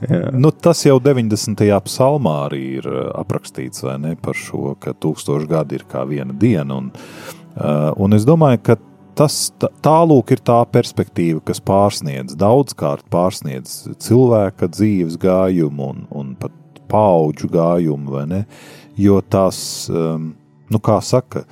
[0.00, 0.30] Jā.
[0.32, 1.60] Nu, tas jau 90.
[1.84, 6.78] psalmā arī ir uh, aprakstīts ne, par šo, ka tūkstoši gadi ir kā viena diena.
[6.80, 6.88] Un,
[7.52, 8.78] uh, un es domāju, ka
[9.18, 9.36] tas
[9.84, 16.54] tālūk ir tā perspektīva, kas pārsniedz, daudzkārt pārsniedz cilvēka dzīves gājumu un, un pat
[16.90, 18.24] paudžu gājumu?
[19.00, 19.60] Jo tās,
[19.92, 20.32] um,
[20.72, 21.44] nu kā saka,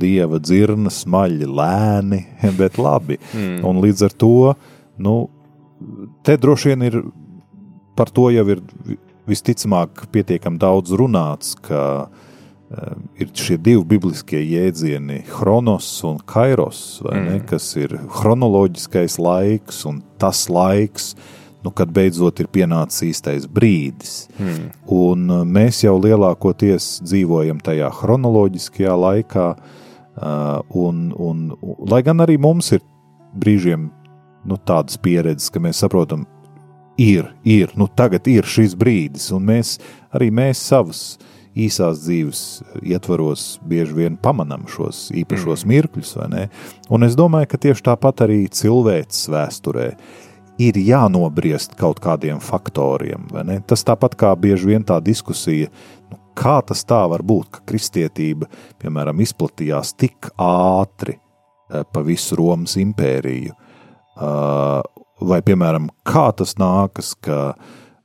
[0.00, 2.22] dieva dzirna smaļi, lēni,
[2.60, 3.20] bet labi.
[3.34, 3.60] Mm.
[3.66, 4.32] Un līdz ar to,
[5.00, 5.16] nu,
[6.26, 7.00] te droši vien ir
[7.98, 8.62] par to jau ir
[9.30, 17.26] visticamāk pietiekami daudz runāts, ka uh, ir šie divi bibliskie jēdzieni, chronos un kairos, mm.
[17.28, 23.46] ne, kas ir chronoloģiskais laiks un tas laiks, uh, nu, kad beidzot ir pienācis īstais
[23.50, 24.14] brīdis.
[24.38, 24.70] Hmm.
[24.86, 32.24] Un uh, mēs jau lielākoties dzīvojam tajā chronoloģiskajā laikā, uh, un, un, un, lai gan
[32.24, 32.84] arī mums ir
[33.36, 33.90] brīžiem
[34.48, 36.24] nu, tādas pieredzes, ka mēs saprotam,
[37.00, 39.76] ir, ir, nu tagad ir šis brīdis, un mēs
[40.16, 41.04] arī mēs savus
[41.58, 42.40] īsās dzīves
[42.86, 45.72] ietvaros bieži vien pamanām šos īpašos mm.
[45.72, 46.44] mirkļus, vai ne?
[46.92, 49.88] Un es domāju, ka tieši tāpat arī cilvēks vēsturē
[50.60, 53.28] ir jānobriest kaut kādiem faktoriem.
[53.68, 55.70] Tas tāpat kā bieži vien tā diskusija,
[56.12, 58.48] nu, kā tas tā var būt, ka kristietība,
[58.82, 64.80] piemēram, izplatījās tik ātri eh, pa visu Romas impēriju, eh,
[65.20, 67.40] vai, piemēram, kā tas nākas, ka,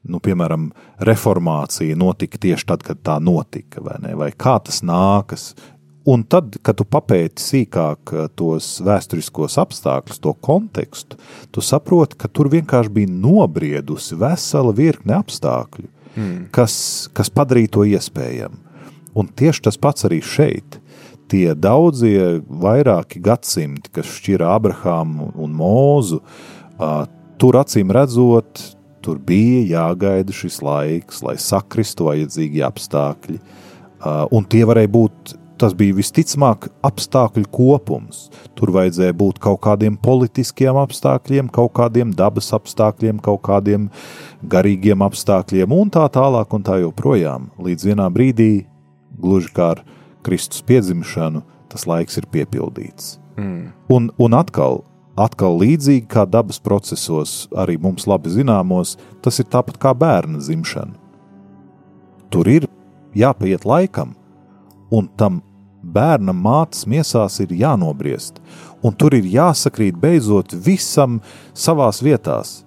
[0.08, 0.70] nu, piemēram,
[1.08, 4.16] reformācija notika tieši tad, kad tā notika, vai, ne?
[4.20, 5.54] vai kā tas nākas,
[6.06, 11.18] Un tad, kad tu papēti sīkāk eh, tos vēsturiskos apstākļus, to kontekstu,
[11.50, 16.36] tu saproti, ka tur vienkārši bija nobriedusi vesela virkne apstākļu, mm.
[16.54, 16.76] kas,
[17.18, 18.62] kas padarīja to iespējamu.
[19.16, 20.78] Un tieši tas pats arī šeit.
[21.32, 26.20] Tie daudzie vairāki gadsimti, kas šķira Abrahāmu un Mūzu,
[27.42, 28.62] tur acīm redzot,
[29.02, 33.40] tur bija jāgaida šis laiks, lai sakristu vajadzīgi apstākļi.
[34.36, 38.30] Un tie varēja būt tas bija visticamāk apstākļu kopums.
[38.58, 43.90] Tur vajadzēja būt kaut kādiem politiskiem apstākļiem, kaut kādiem dabas apstākļiem, kaut kādiem
[44.52, 47.50] garīgiem apstākļiem, un tā tālāk, un tā joprojām.
[47.62, 48.66] Līdz vienā brīdī,
[49.20, 49.86] gluži kā ar
[50.26, 53.16] Kristus piedzimšanu, tas laiks ir piepildīts.
[53.40, 53.72] Mm.
[53.92, 54.84] Un, un atkal,
[55.20, 60.96] atkal līdzīgi kā dabas procesos, arī mums labi zināmos, tas ir tāpat kā bērna dzimšana.
[62.34, 62.68] Tur ir
[63.16, 64.16] jāpaiet laikam,
[64.92, 65.42] un tam
[65.86, 68.42] bērnam mātes miesās ir jānobriest,
[68.84, 71.20] un tur ir jāsakrīt beidzot visam
[71.54, 72.64] savās vietās,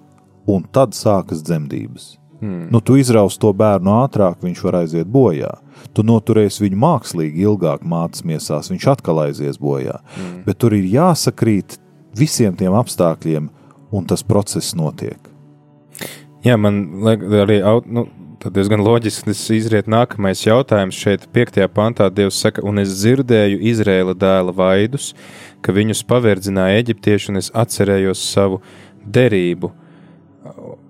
[0.47, 2.15] un tad sākas dzemdības.
[2.41, 2.69] Hmm.
[2.71, 5.57] Nu, tu izraus to bērnu ātrāk, viņš var aiziet bojā.
[5.95, 9.99] Tu noturēsi viņu mākslīgi ilgāk mātes miesās, viņš atkal aizies bojā.
[10.15, 10.43] Hmm.
[10.47, 11.81] Bet tur ir jāsakrīt
[12.19, 13.51] visiem tiem apstākļiem,
[13.91, 15.19] un tas process notiek.
[16.47, 16.85] Jā, man
[17.43, 17.59] arī
[17.91, 18.07] nu,
[18.39, 20.95] Tad diezgan loģiski izriet nākamais jautājums.
[20.95, 21.57] Šeit, 5.
[21.75, 25.09] pantā, Dievs saka, un es dzirdēju Izraēla dēla vaidus,
[25.59, 28.61] ka viņus paverdzināja eģiptieši, un es atcerējos savu
[29.03, 29.73] derību.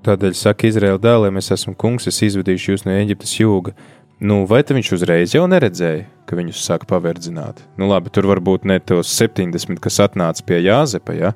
[0.05, 3.73] Tādēļ saka Izraēla dēliem, es esmu kungs, es izvedīšu jūs no Eģiptes jūga.
[4.21, 7.65] Nu, vai viņš uzreiz jau neredzēja, ka viņus sāk paverdzināt?
[7.81, 11.33] Nu, labi, tur varbūt ne tos 70, kas atnāca pie Jāzepa, ja?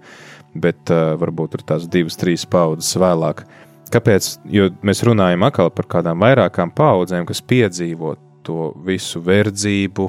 [0.52, 3.46] bet uh, varbūt tur tās divas, trīs paudzes vēlāk.
[3.92, 4.28] Kāpēc?
[4.52, 8.16] Jo mēs runājam atkal par kādām vairākām paudzēm, kas piedzīvo
[8.46, 10.08] to visu verdzību,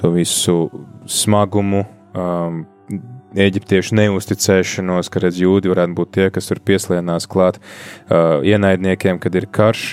[0.00, 0.56] to visu
[1.10, 2.62] smagumu, um,
[3.38, 9.36] eģiptiešu neusticēšanos, ka redz jūdi varētu būt tie, kas tur pieslienās klāt uh, ienaidniekiem, kad
[9.38, 9.92] ir karš.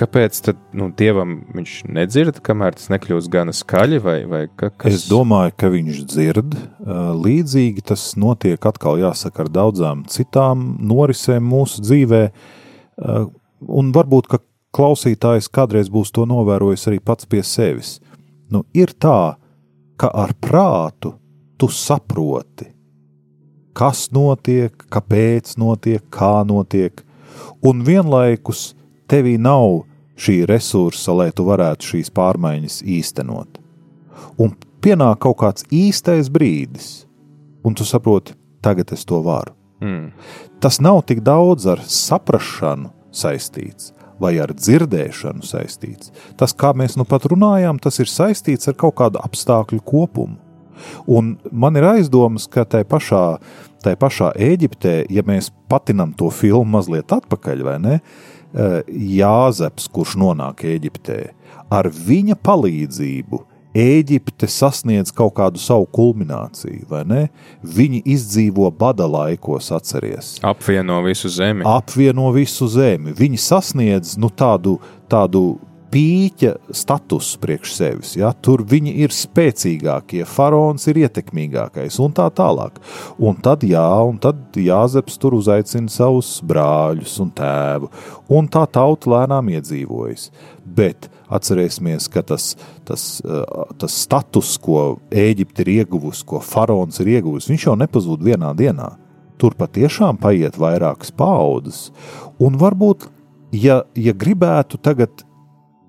[0.00, 3.98] Kāpēc tad nu, dievam viņš nedzird, kamēr tas nekļūst gana skaļi?
[4.00, 4.94] Vai, vai ka, kas...
[4.96, 6.54] Es domāju, ka viņš dzird.
[7.20, 12.22] Līdzīgi tas notiek atkal, jāsaka, ar daudzām citām norisēm mūsu dzīvē.
[13.68, 14.30] Un varbūt,
[14.72, 17.98] klausītājs kādreiz būs to novērojis arī pats pie sevis.
[18.48, 19.36] Nu, ir tā,
[20.00, 21.12] ka ar prātu
[21.60, 22.70] tu saproti,
[23.76, 27.04] kas notiek, kāpēc notiek, kā notiek,
[27.60, 28.70] un vienlaikus
[29.10, 29.89] tevī nav
[30.20, 33.60] šī resursa, lai tu varētu šīs pārmaiņas īstenot.
[34.40, 34.54] Un
[34.84, 36.90] pienāk kaut kāds īstais brīdis,
[37.64, 39.54] un tu saproti, tagad es to varu.
[39.80, 40.10] Mm.
[40.60, 46.12] Tas nav tik daudz ar saprāšanu saistīts vai ar dzirdēšanu saistīts.
[46.36, 50.36] Tas, kā mēs nu pat runājām, tas ir saistīts ar kaut kādu apstākļu kopumu.
[51.08, 53.24] Un man ir aizdomas, ka tai pašā,
[53.84, 57.96] tai pašā Eģiptē, ja mēs patinam to filmu mazliet atpakaļ, vai ne?
[57.96, 61.20] Eh, Jāzeps, kurš nonāk Eģiptē,
[61.70, 67.20] ar viņa palīdzību Ēģipte sasniedz kaut kādu savu kulmināciju, vai ne?
[67.62, 70.40] Viņi izdzīvo bada laikos, atcerieties.
[70.42, 71.62] Apvieno visu zemi.
[71.70, 73.14] Apvieno visu zemi.
[73.14, 75.60] Viņi sasniedz nu, tādu, tādu
[75.90, 78.14] pīķa status priekš sevis.
[78.18, 78.30] Ja?
[78.32, 82.78] Tur viņi ir spēcīgākie, faraons ir ietekmīgākais un tā tālāk.
[83.18, 87.90] Un tad, jā, un tad Jāzeps tur uzaicina savus brāļus un tēvu,
[88.36, 90.30] un tā tauta lēnām iedzīvojas.
[90.70, 92.54] Bet atcerēsimies, ka tas,
[92.86, 93.44] tas, eh,
[93.78, 98.92] tas status, ko Eģipte ir ieguvusi, ko faraons ir ieguvusi, viņš jau nepazūd vienā dienā.
[99.40, 101.90] Tur patiešām paiet vairākas paudzes.
[102.38, 103.08] Un varbūt,
[103.56, 105.24] ja, ja gribētu tagad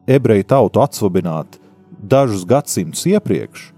[0.07, 1.59] ebreju tautu atsvabināt
[2.01, 3.71] dažus gadsimtus iepriekš,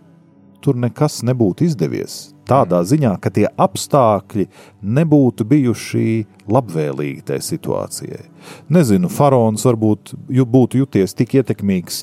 [0.63, 2.33] tur nekas nebūtu izdevies.
[2.47, 2.87] Tādā mm.
[2.89, 4.45] ziņā, ka tie apstākļi
[4.83, 6.07] nebūtu bijuši
[6.51, 8.25] labvēlīgi tai situācijai.
[8.73, 12.01] Nezinu, faraons varbūt būtu juties tik ietekmīgs,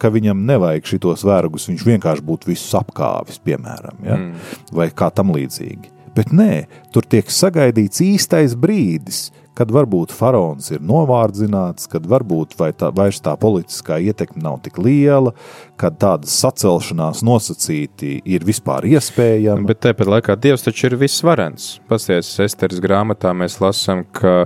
[0.00, 4.20] ka viņam nevajag šitos vergus, viņš vienkārši būtu visus apkāvis, piemēram, ja?
[4.20, 4.58] mm.
[4.76, 5.92] vai kā tam līdzīgi.
[6.14, 12.90] Bet nē, tur tiek sagaidīts īstais brīdis, kad varbūt faraons ir novārdzināts, kad varbūt tā,
[12.94, 15.34] vairs tā politiskā ietekme nav tik liela,
[15.80, 19.68] kad tādas sacelšanās nosacīti ir vispār iespējama.
[19.70, 21.76] Bet tāpat laikā Dievs taču ir visvarens.
[21.90, 24.44] Pasties, Esteras grāmatā mēs lasām, ka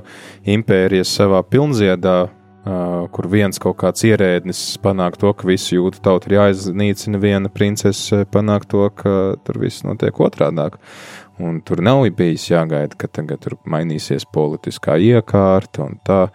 [0.49, 2.19] impērija savā pilnziedā
[3.13, 8.25] kur viens kaut kāds ierēdnis panāk to, ka visu jūtu tautu ir jāiznīcina, viena princese
[8.33, 10.79] panāk to, ka tur viss notiek otrādāk.
[11.39, 16.27] Un tur nav bijis jāgaida, ka tagad tur mainīsies politiskā iekārta un tā.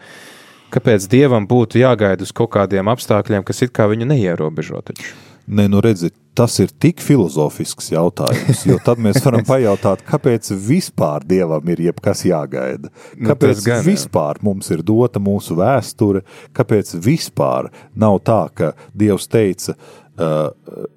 [0.73, 4.79] Kāpēc dievam būtu jāgaida uz kaut kādiem apstākļiem, kas it kā viņu neierobežo?
[4.87, 5.11] Taču?
[5.43, 11.25] Nē, nu redziet, tas ir tik filozofisks jautājums, jo tad mēs varam pajautāt, kāpēc vispār
[11.27, 12.89] dievam ir jebkas jāgaida?
[13.17, 14.45] Nu, kāpēc nu, gan, vispār jā.
[14.47, 16.23] mums ir dota mūsu vēsture?
[16.55, 19.75] Kāpēc vispār nav tā, ka dievs teica,
[20.15, 20.87] uh,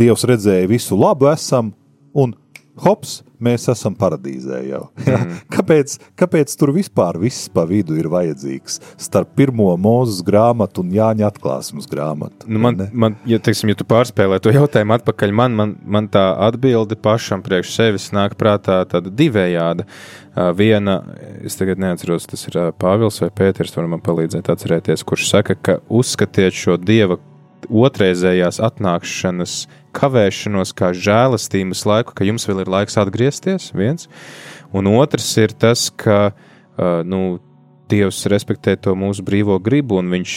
[0.00, 1.74] dievs redzēja visu labu esam
[2.16, 2.34] un
[2.80, 4.86] hops, mēs esam paradīzē jau.
[5.10, 5.16] Ja?
[5.24, 5.38] Mm.
[5.50, 11.26] Kāpēc, kāpēc tur vispār viss pa vidu ir vajadzīgs starp pirmo mūzes grāmatu un Jāņa
[11.32, 12.46] atklāsmes grāmatu?
[12.46, 12.86] Nu man, ne?
[12.92, 17.42] man, ja, teiksim, ja tu pārspēlē to jautājumu atpakaļ, man, man, man tā atbilde pašam
[17.42, 19.88] priekš sevis nāk prātā tāda divējāda.
[20.54, 21.00] Viena,
[21.42, 25.80] es tagad neatceros, tas ir Pāvils vai Pēters, var man palīdzēt atcerēties, kurš saka, ka
[25.90, 27.18] uzskatiet šo Dieva
[27.68, 29.64] otrreizējās atnākšanas
[29.96, 34.08] kavēšanos, kā žēlastības laiku, ka jums vēl ir laiks atgriezties, viens.
[34.72, 37.40] Un otrs ir tas, ka uh, nu,
[37.90, 40.34] Dievs respektē to mūsu brīvo gribu, un viņš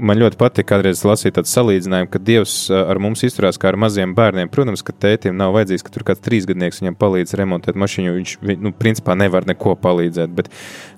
[0.00, 4.14] man ļoti patīk kādreiz lasīt tādu salīdzinājumu, ka Dievs ar mums izturās kā ar maziem
[4.16, 4.50] bērniem.
[4.52, 8.14] Protams, ka tētim nav vajadzīgs, ka tur kāds trīsgadnieks viņam palīdz remontēt mašīnu.
[8.18, 8.34] Viņš,
[8.64, 10.50] nu, principā nevar neko palīdzēt, bet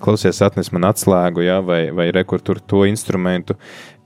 [0.03, 3.59] klausies, atnes man atslēgu, ja, vai, vai rekur tur to instrumentu,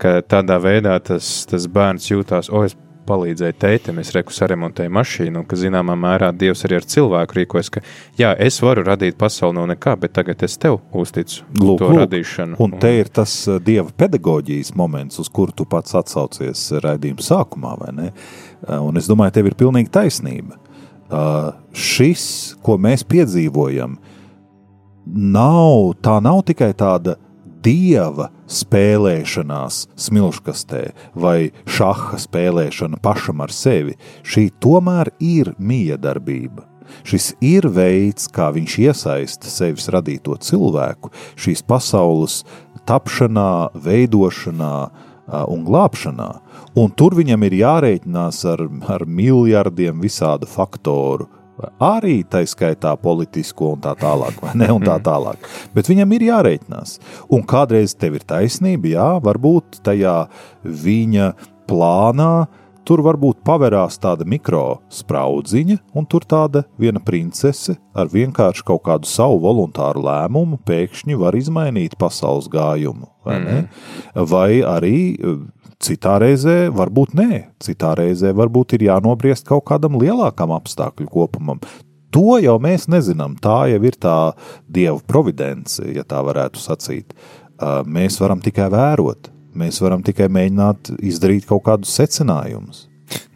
[0.02, 2.76] ka tādā veidā tas, tas bērns jūtās, o, es
[3.06, 7.70] palīdzēja teitam, es reku saremontēju mašīnu, un ka zināmā mērā Dievs arī ar cilvēku rīkojas,
[7.72, 7.82] ka
[8.18, 12.02] jā, es varu radīt pasauli no nekā, bet tagad es tev uzticu lūk, to lūk,
[12.04, 12.60] radīšanu.
[12.62, 17.74] Un te ir tas uh, Dieva pedagoģijas moments, uz kuru tu pats atsaucies raidījuma sākumā,
[17.82, 18.08] vai ne?
[18.66, 20.60] Uh, un es domāju, tev ir pilnīgi taisnība.
[21.06, 22.26] Uh, šis,
[22.66, 24.00] ko mēs piedzīvojam,
[25.06, 27.14] nav, tā nav tikai tāda
[27.66, 30.84] dieva spēlēšanās smilškastē
[31.18, 36.66] vai šaha spēlēšana pašam ar sevi, šī tomēr ir miedarbība.
[37.06, 42.44] Šis ir veids, kā viņš iesaista sevis radīto cilvēku šīs pasaules
[42.86, 44.74] tapšanā, veidošanā
[45.50, 46.28] un glābšanā.
[46.78, 48.62] Un tur viņam ir jārēķinās ar,
[48.94, 51.26] ar miljardiem visādu faktoru,
[51.82, 54.68] arī tā skaitā politisko un tā tālāk, vai ne?
[54.76, 55.48] Un tā tālāk.
[55.76, 56.98] Bet viņam ir jārēķinās.
[57.32, 60.18] Un kādreiz tev ir taisnība, jā, varbūt tajā
[60.64, 61.32] viņa
[61.70, 62.46] plānā.
[62.86, 69.40] Tur varbūt pavērās tāda mikrospraudziņa, un tur tāda viena princese ar vienkārši kaut kādu savu
[69.42, 73.10] voluntāru lēmumu pēkšņi var izmainīt pasaules gājumu.
[73.26, 74.26] Vai, mm -hmm.
[74.30, 74.96] vai arī
[75.82, 81.60] Citā reizē varbūt nē, citā reizē varbūt ir jānobriest kaut kādam lielākam apstākļu kopumam.
[82.16, 83.34] To jau mēs nezinām.
[83.42, 84.16] Tā jau ir tā
[84.72, 87.12] dieva providence, ja tā varētu sacīt.
[87.84, 92.86] Mēs varam tikai vērot, mēs varam tikai mēģināt izdarīt kaut kādus secinājumus.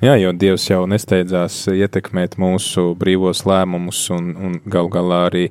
[0.01, 5.45] Jā, jo Dievs jau nesteidzās ietekmēt mūsu brīvos lēmumus, un, un gal galā arī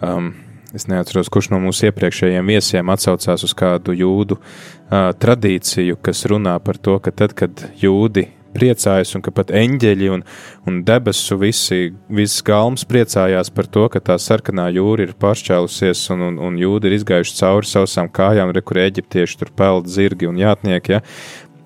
[0.00, 0.30] um,
[0.74, 6.54] Es neatceros, kurš no mūsu iepriekšējiem viesiem atsaucās uz kādu jūdu uh, tradīciju, kas runā
[6.62, 10.22] par to, ka tad, kad jūdi priecājas un ka pat eņģeļi un,
[10.70, 16.26] un debesu visi, viss galms priecājās par to, ka tā sarkanā jūra ir pāršķēlusies un,
[16.28, 20.38] un, un jūdi ir izgājuši cauri sausām kājām, re, kur eģiptieši tur peld zirgi un
[20.40, 21.02] jātnieki, ja,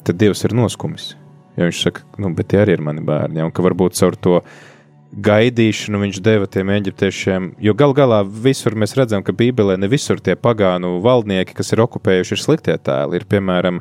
[0.05, 1.15] tad Dievs ir noskumis.
[1.55, 4.17] Jo viņš saka, nu, bet tie arī ir mani bērni, ja, un ka varbūt caur
[4.19, 4.41] to
[5.15, 7.53] gaidīšanu viņš deva tiem eģiptiešiem.
[7.63, 11.85] Jo gal galā visur mēs redzam, ka Bībelē ne visur tie pagānu valdnieki, kas ir
[11.87, 13.21] okupējuši, ir sliktie tēli.
[13.21, 13.81] Ir piemēram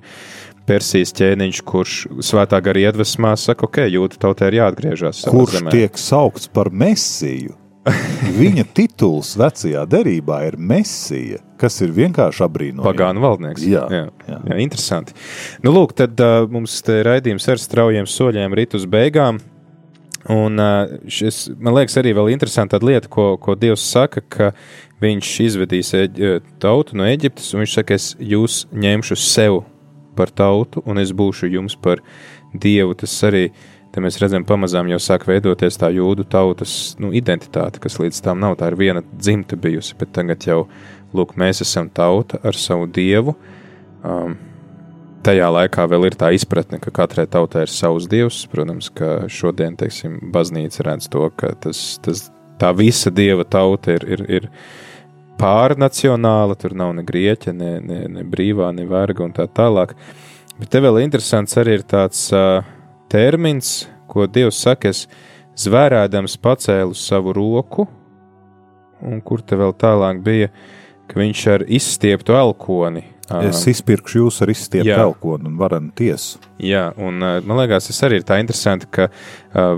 [0.67, 5.25] Persijas ķēniņš, kurš svētā gara iedvesmā saka, ok, jūta tautai ir jāatgriežas.
[5.27, 5.73] Kurš zemē.
[5.75, 7.57] tiek saukts par mesiju?
[8.39, 12.85] Viņa tituls vecajā derībā ir mesija, kas ir vienkārši apbrīnojami.
[12.85, 13.65] Pagānu valdnieks.
[13.67, 14.39] Jā, jā, jā.
[14.53, 15.15] jā interesanti.
[15.65, 19.43] Nu, lūk, tad uh, mums te raidījums ar straujiem soļiem rit uz beigām.
[20.31, 20.59] Un
[21.11, 24.51] šis, man liekas, arī vēl interesanta lieta, ko, ko Dievs saka, ka
[25.03, 25.91] viņš izvedīs
[26.63, 29.59] tautu no Eģiptes, un viņš saka, es jūs ņemšu sev
[30.15, 31.99] par tautu, un es būšu jums par
[32.53, 32.95] Dievu.
[32.95, 33.49] Tas arī,
[33.99, 38.55] mēs redzam, pamazām jau sāk veidoties tā jūdu tautas nu, identitāte, kas līdz tam nav.
[38.61, 40.63] Tā ir viena dzimta bijusi, bet tagad jau,
[41.11, 43.35] lūk, mēs esam tauta ar savu Dievu.
[44.03, 44.37] Um,
[45.23, 48.43] tajā laikā vēl ir tā izpratne, ka katrai tautai ir savs dievs.
[48.51, 52.27] Protams, ka šodien, teiksim, baznīca redz to, ka tas, tas,
[52.61, 54.49] tā visa dieva tauta ir, ir, ir
[55.39, 59.95] pārnacionāla, tur nav ne grieķa, ne, ne, ne brīvā, ne verga un tā tālāk.
[60.59, 62.61] Bet te vēl interesants arī ir tāds uh,
[63.11, 65.07] termins, ko Dievs saka, es
[65.63, 67.87] zvērēdams pacēlu savu roku,
[69.03, 70.51] un kur te vēl tālāk bija,
[71.09, 73.12] ka viņš ar izstieptu elkoni
[73.43, 76.41] Es izpirkšu jūs ar izstieptu elkonu un varenu tiesu.
[76.59, 79.77] Jā, un man liekas, tas arī ir tā interesanti, ka uh,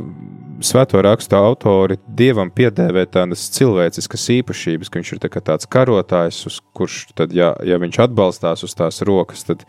[0.65, 6.41] svēto rakstu autori dievam piedēvē tādas cilvēciskas īpašības, ka viņš ir tā tāds karotājs,
[6.77, 9.67] kurš, tad, ja, ja viņš atbalstās uz tās rokas, tad,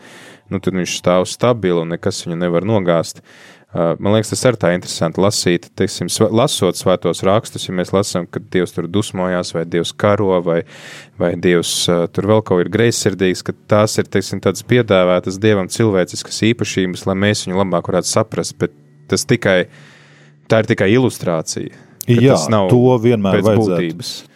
[0.48, 3.20] nu, tad viņš stāv stabili un nekas viņu nevar nogāzt.
[3.20, 8.28] Uh, Man liekas, tas ir tā interesanti lasīt, teiksim, lasot svētos rakstus, ja mēs lasām,
[8.30, 10.60] ka Dievs tur dusmojās, vai Dievs karo, vai,
[11.20, 11.72] vai Dievs
[12.16, 17.18] tur vēl kaut ir greizsirdīgs, ka tās ir, teiksim, tādas piedāvātas Dievam cilvēciskas īpašības, lai
[17.26, 18.72] mēs viņu labāk varētu saprast, bet
[19.10, 19.58] tas tikai,
[20.48, 21.82] tā ir tikai ilustrācija.
[22.06, 22.38] Jā,
[22.70, 23.42] to vienmēr,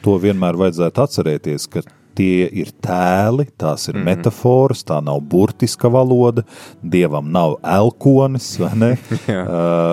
[0.02, 1.84] to vienmēr vajadzētu atcerēties, ka
[2.20, 4.08] tie ir tēli, tās ir mm -hmm.
[4.10, 6.44] metafāras, tā nav burtiska valoda,
[6.82, 8.70] dievam nav elkonis, uh,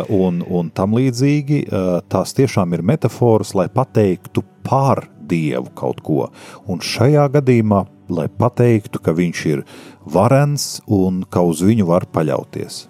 [0.09, 6.27] un, un tam līdzīgi uh, tās tiešām ir metafāras, lai pateiktu par dievu kaut ko.
[6.67, 9.63] Un šajā gadījumā, lai pateiktu, ka viņš ir
[10.05, 12.87] varens un ka uz viņu var paļauties.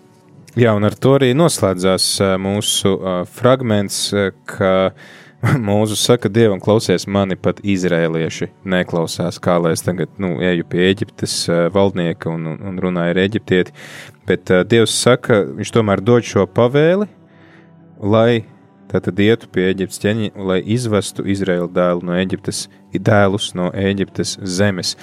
[0.57, 5.25] Jā, un ar to arī noslēdzās uh, mūsu uh, fragments, uh, ka uh,
[5.67, 10.87] Mūzus saka, Dievam, klausies mani, pat izrēlieši neklausās, kā lai es tagad nu, eju pie
[10.87, 13.75] Eģiptes uh, valdnieka un, un, un runāju ar eģiptieti.
[14.25, 17.05] Bet uh, Dievs saka, viņš tomēr dod šo pavēli,
[18.01, 18.47] lai
[18.89, 22.65] tātad ietu pie Eģiptes ķeņa, lai izvestu Izraēlu dēlu no Eģiptes,
[22.97, 24.95] dēlus no Eģiptes zemes.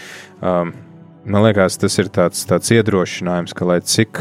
[0.42, 0.74] Um,
[1.22, 4.18] man liekas, tas ir tāds, tāds iedrošinājums, ka lai cik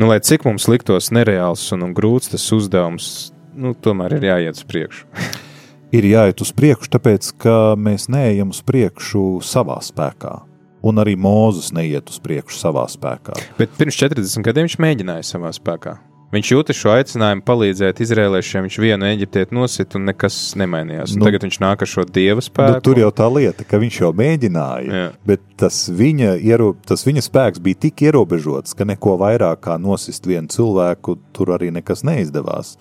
[0.00, 4.60] nu, lai cik mums liktos nereāls un, un grūts tas uzdevums, nu, tomēr ir jāiet
[4.60, 5.06] uz priekšu.
[5.96, 10.40] ir jāiet uz priekšu, tāpēc ka mēs neejam uz priekšu savā spēkā.
[10.86, 13.34] Un arī Mozus neiet uz priekšu savā spēkā.
[13.58, 15.98] Bet pirms 40 gadiem viņš mēģināja savā spēkā.
[16.30, 18.68] Viņš jūta šo aicinājumu palīdzēt izrēliešiem.
[18.68, 21.16] Viņš vienu eģiptieti nosit un nekas nemainījās.
[21.18, 22.76] Nu, tagad viņš nāk ar šo dieva spēku.
[22.76, 25.08] Nu, tur jau tā lieta, ka viņš jau mēģināja, Jā.
[25.26, 30.30] bet tas viņa, iero, tas viņa spēks bija tik ierobežots, ka neko vairāk kā nosist
[30.30, 32.76] vienu cilvēku tur arī nekas neizdevās.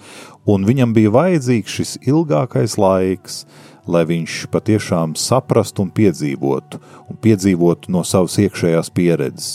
[0.45, 3.41] Un viņam bija vajadzīgs šis ilgākais laiks,
[3.89, 9.54] lai viņš patiešām saprastu un piedzīvotu, un piedzīvotu no savas iekšējās pieredzes,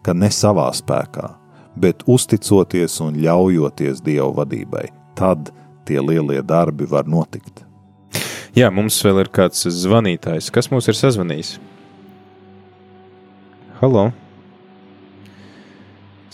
[0.00, 1.43] ka ne savā spēkā
[1.76, 4.88] bet uzticoties un ļaujoties Dieva vadībai.
[5.18, 5.52] Tad
[5.88, 7.64] tie lielie darbi var notikt.
[8.54, 10.52] Jā, mums vēl ir kāds zvanītājs.
[10.54, 11.56] Kas mums ir sazvanījis?
[13.80, 14.12] Halo!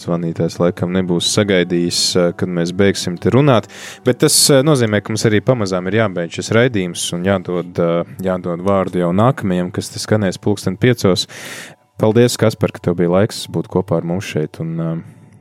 [0.00, 2.00] Zvanītājs laikam nebūs sagaidījis,
[2.40, 3.66] kad mēs beigsim te runāt,
[4.06, 7.80] bet tas nozīmē, ka mums arī pamazām ir jābeidz šis raidījums un jādod,
[8.24, 11.26] jādod vārdu jau nākamajam, kas te skanēs pulksten piecos.
[12.00, 14.94] Paldies, Kaspar, ka tev bija laiks būt kopā ar mums šeit un uh,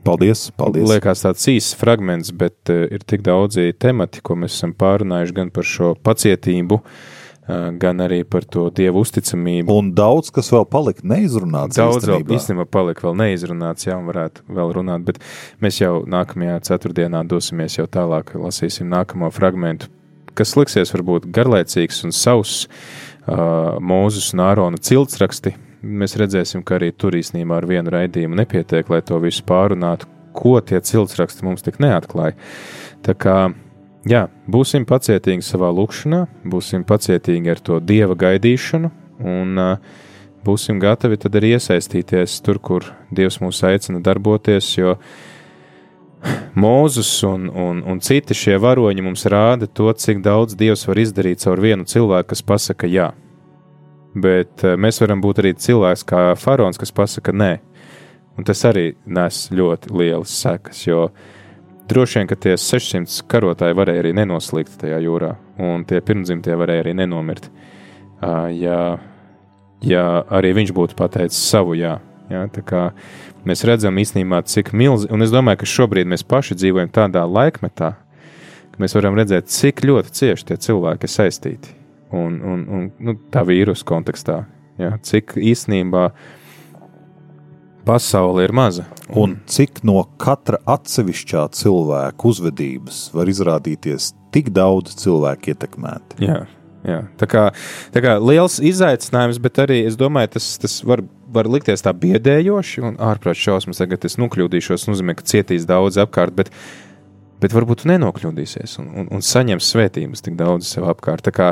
[0.04, 0.48] Paldies!
[0.56, 0.88] paldies.
[0.88, 5.50] Liekas, tāds īsts fragments, bet uh, ir tik daudzi temati, ko mēs esam pārunājuši gan
[5.52, 9.76] par šo pacietību, uh, gan arī par to dievu uzticamību.
[9.76, 11.76] Un daudz, kas vēl palika neizrunāts.
[11.76, 12.24] Daudz īstenībā.
[12.24, 15.20] vēl īstenībā palika vēl neizrunāts, jā, un varētu vēl runāt, bet
[15.60, 19.92] mēs jau nākamajā ceturtdienā dosimies jau tālāk, lasīsim nākamo fragmentu,
[20.38, 26.90] kas liksies varbūt garlaicīgs un savs uh, Mūzus un Ārona ciltsraksti, mēs redzēsim, ka arī
[26.92, 31.80] tur īstenībā ar vienu raidījumu nepietiek, lai to visu pārunātu, ko tie ciltsraksti mums tik
[31.82, 32.36] neatklāja.
[33.06, 33.36] Tā kā
[34.08, 39.64] jā, būsim pacietīgi savā lūkšanā, būsim pacietīgi ar to dieva gaidīšanu un
[40.44, 44.96] būsim gatavi tad arī iesaistīties tur, kur Dievs mūs aicina darboties, jo
[46.52, 51.40] Mūzus un, un, un citi šie varoņi mums rāda to, cik daudz Dievs var izdarīt
[51.40, 53.06] caur vienu cilvēku, kas pasaka jā.
[54.14, 57.52] Bet eh, mēs varam būt arī cilvēks kā faraons, kas pasaka nē.
[58.38, 61.08] Un tas arī nes ļoti lielas sekas, jo
[61.90, 66.86] droši vien, ka tie 600 karotāji varēja arī nenoslīgt tajā jūrā, un tie pirmdzimtie varēja
[66.86, 67.50] arī nenomirt.
[68.54, 68.78] Ja,
[69.84, 71.98] ja arī viņš būtu pateicis savu jā.
[72.30, 72.44] Ja,
[73.44, 77.90] mēs redzam īstenībā, cik milzīgi, un es domāju, ka šobrīd mēs paši dzīvojam tādā laikmetā,
[78.70, 81.79] ka mēs varam redzēt, cik ļoti cieši tie cilvēki ir saistīti
[82.12, 84.42] un, un, un nu, tā vīrusu kontekstā.
[84.80, 86.10] Ja, cik īstenībā
[87.84, 88.86] pasaule ir maza.
[89.18, 96.24] Un cik no katra atsevišķā cilvēka uzvedības var izrādīties tik daudz cilvēku ietekmēti.
[96.24, 96.44] Jā.
[96.80, 97.42] Jā, tā kā,
[97.92, 102.84] tā kā liels izaicinājums, bet arī es domāju, tas, tas var, var likties tā biedējoši
[102.88, 103.82] un ārprāt šausmas.
[103.82, 106.48] Tagad es nokļūdīšos, nozīmē, ka cietīs daudz apkārt, bet
[107.40, 111.24] bet varbūt nenokļūdīsies un, un, un saņems svētības tik daudz sev apkārt.
[111.26, 111.50] Tā kā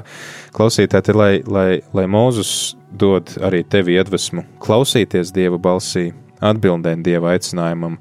[0.57, 6.11] klausītāji, lai, lai, lai Mūzus dod arī tevi iedvesmu klausīties Dieva balsī,
[6.45, 7.99] atbildēt Dieva aicinājumam,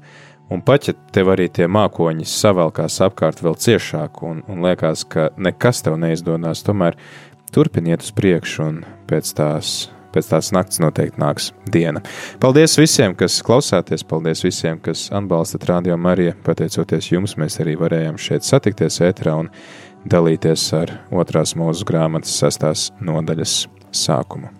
[0.48, 5.30] un pat ja tev arī tie mākoņi savelkās apkārt vēl ciešāk un, un liekas, ka
[5.36, 6.96] nekas tev neizdodas, tomēr
[7.52, 9.76] turpiniet uz priekšu un pēc tās
[10.14, 12.02] pēc tās nakts noteikti nāks diena.
[12.42, 16.36] Paldies visiem, kas klausāties, paldies visiem, kas atbalstat Radio Mariju.
[16.46, 19.52] Pateicoties jums, mēs arī varējām šeit satikties ētrā un
[20.08, 23.60] dalīties ar otrās mūsu grāmatas sestās nodaļas
[23.92, 24.52] sākumu.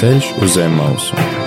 [0.00, 1.39] Ceļš uz zem mausu.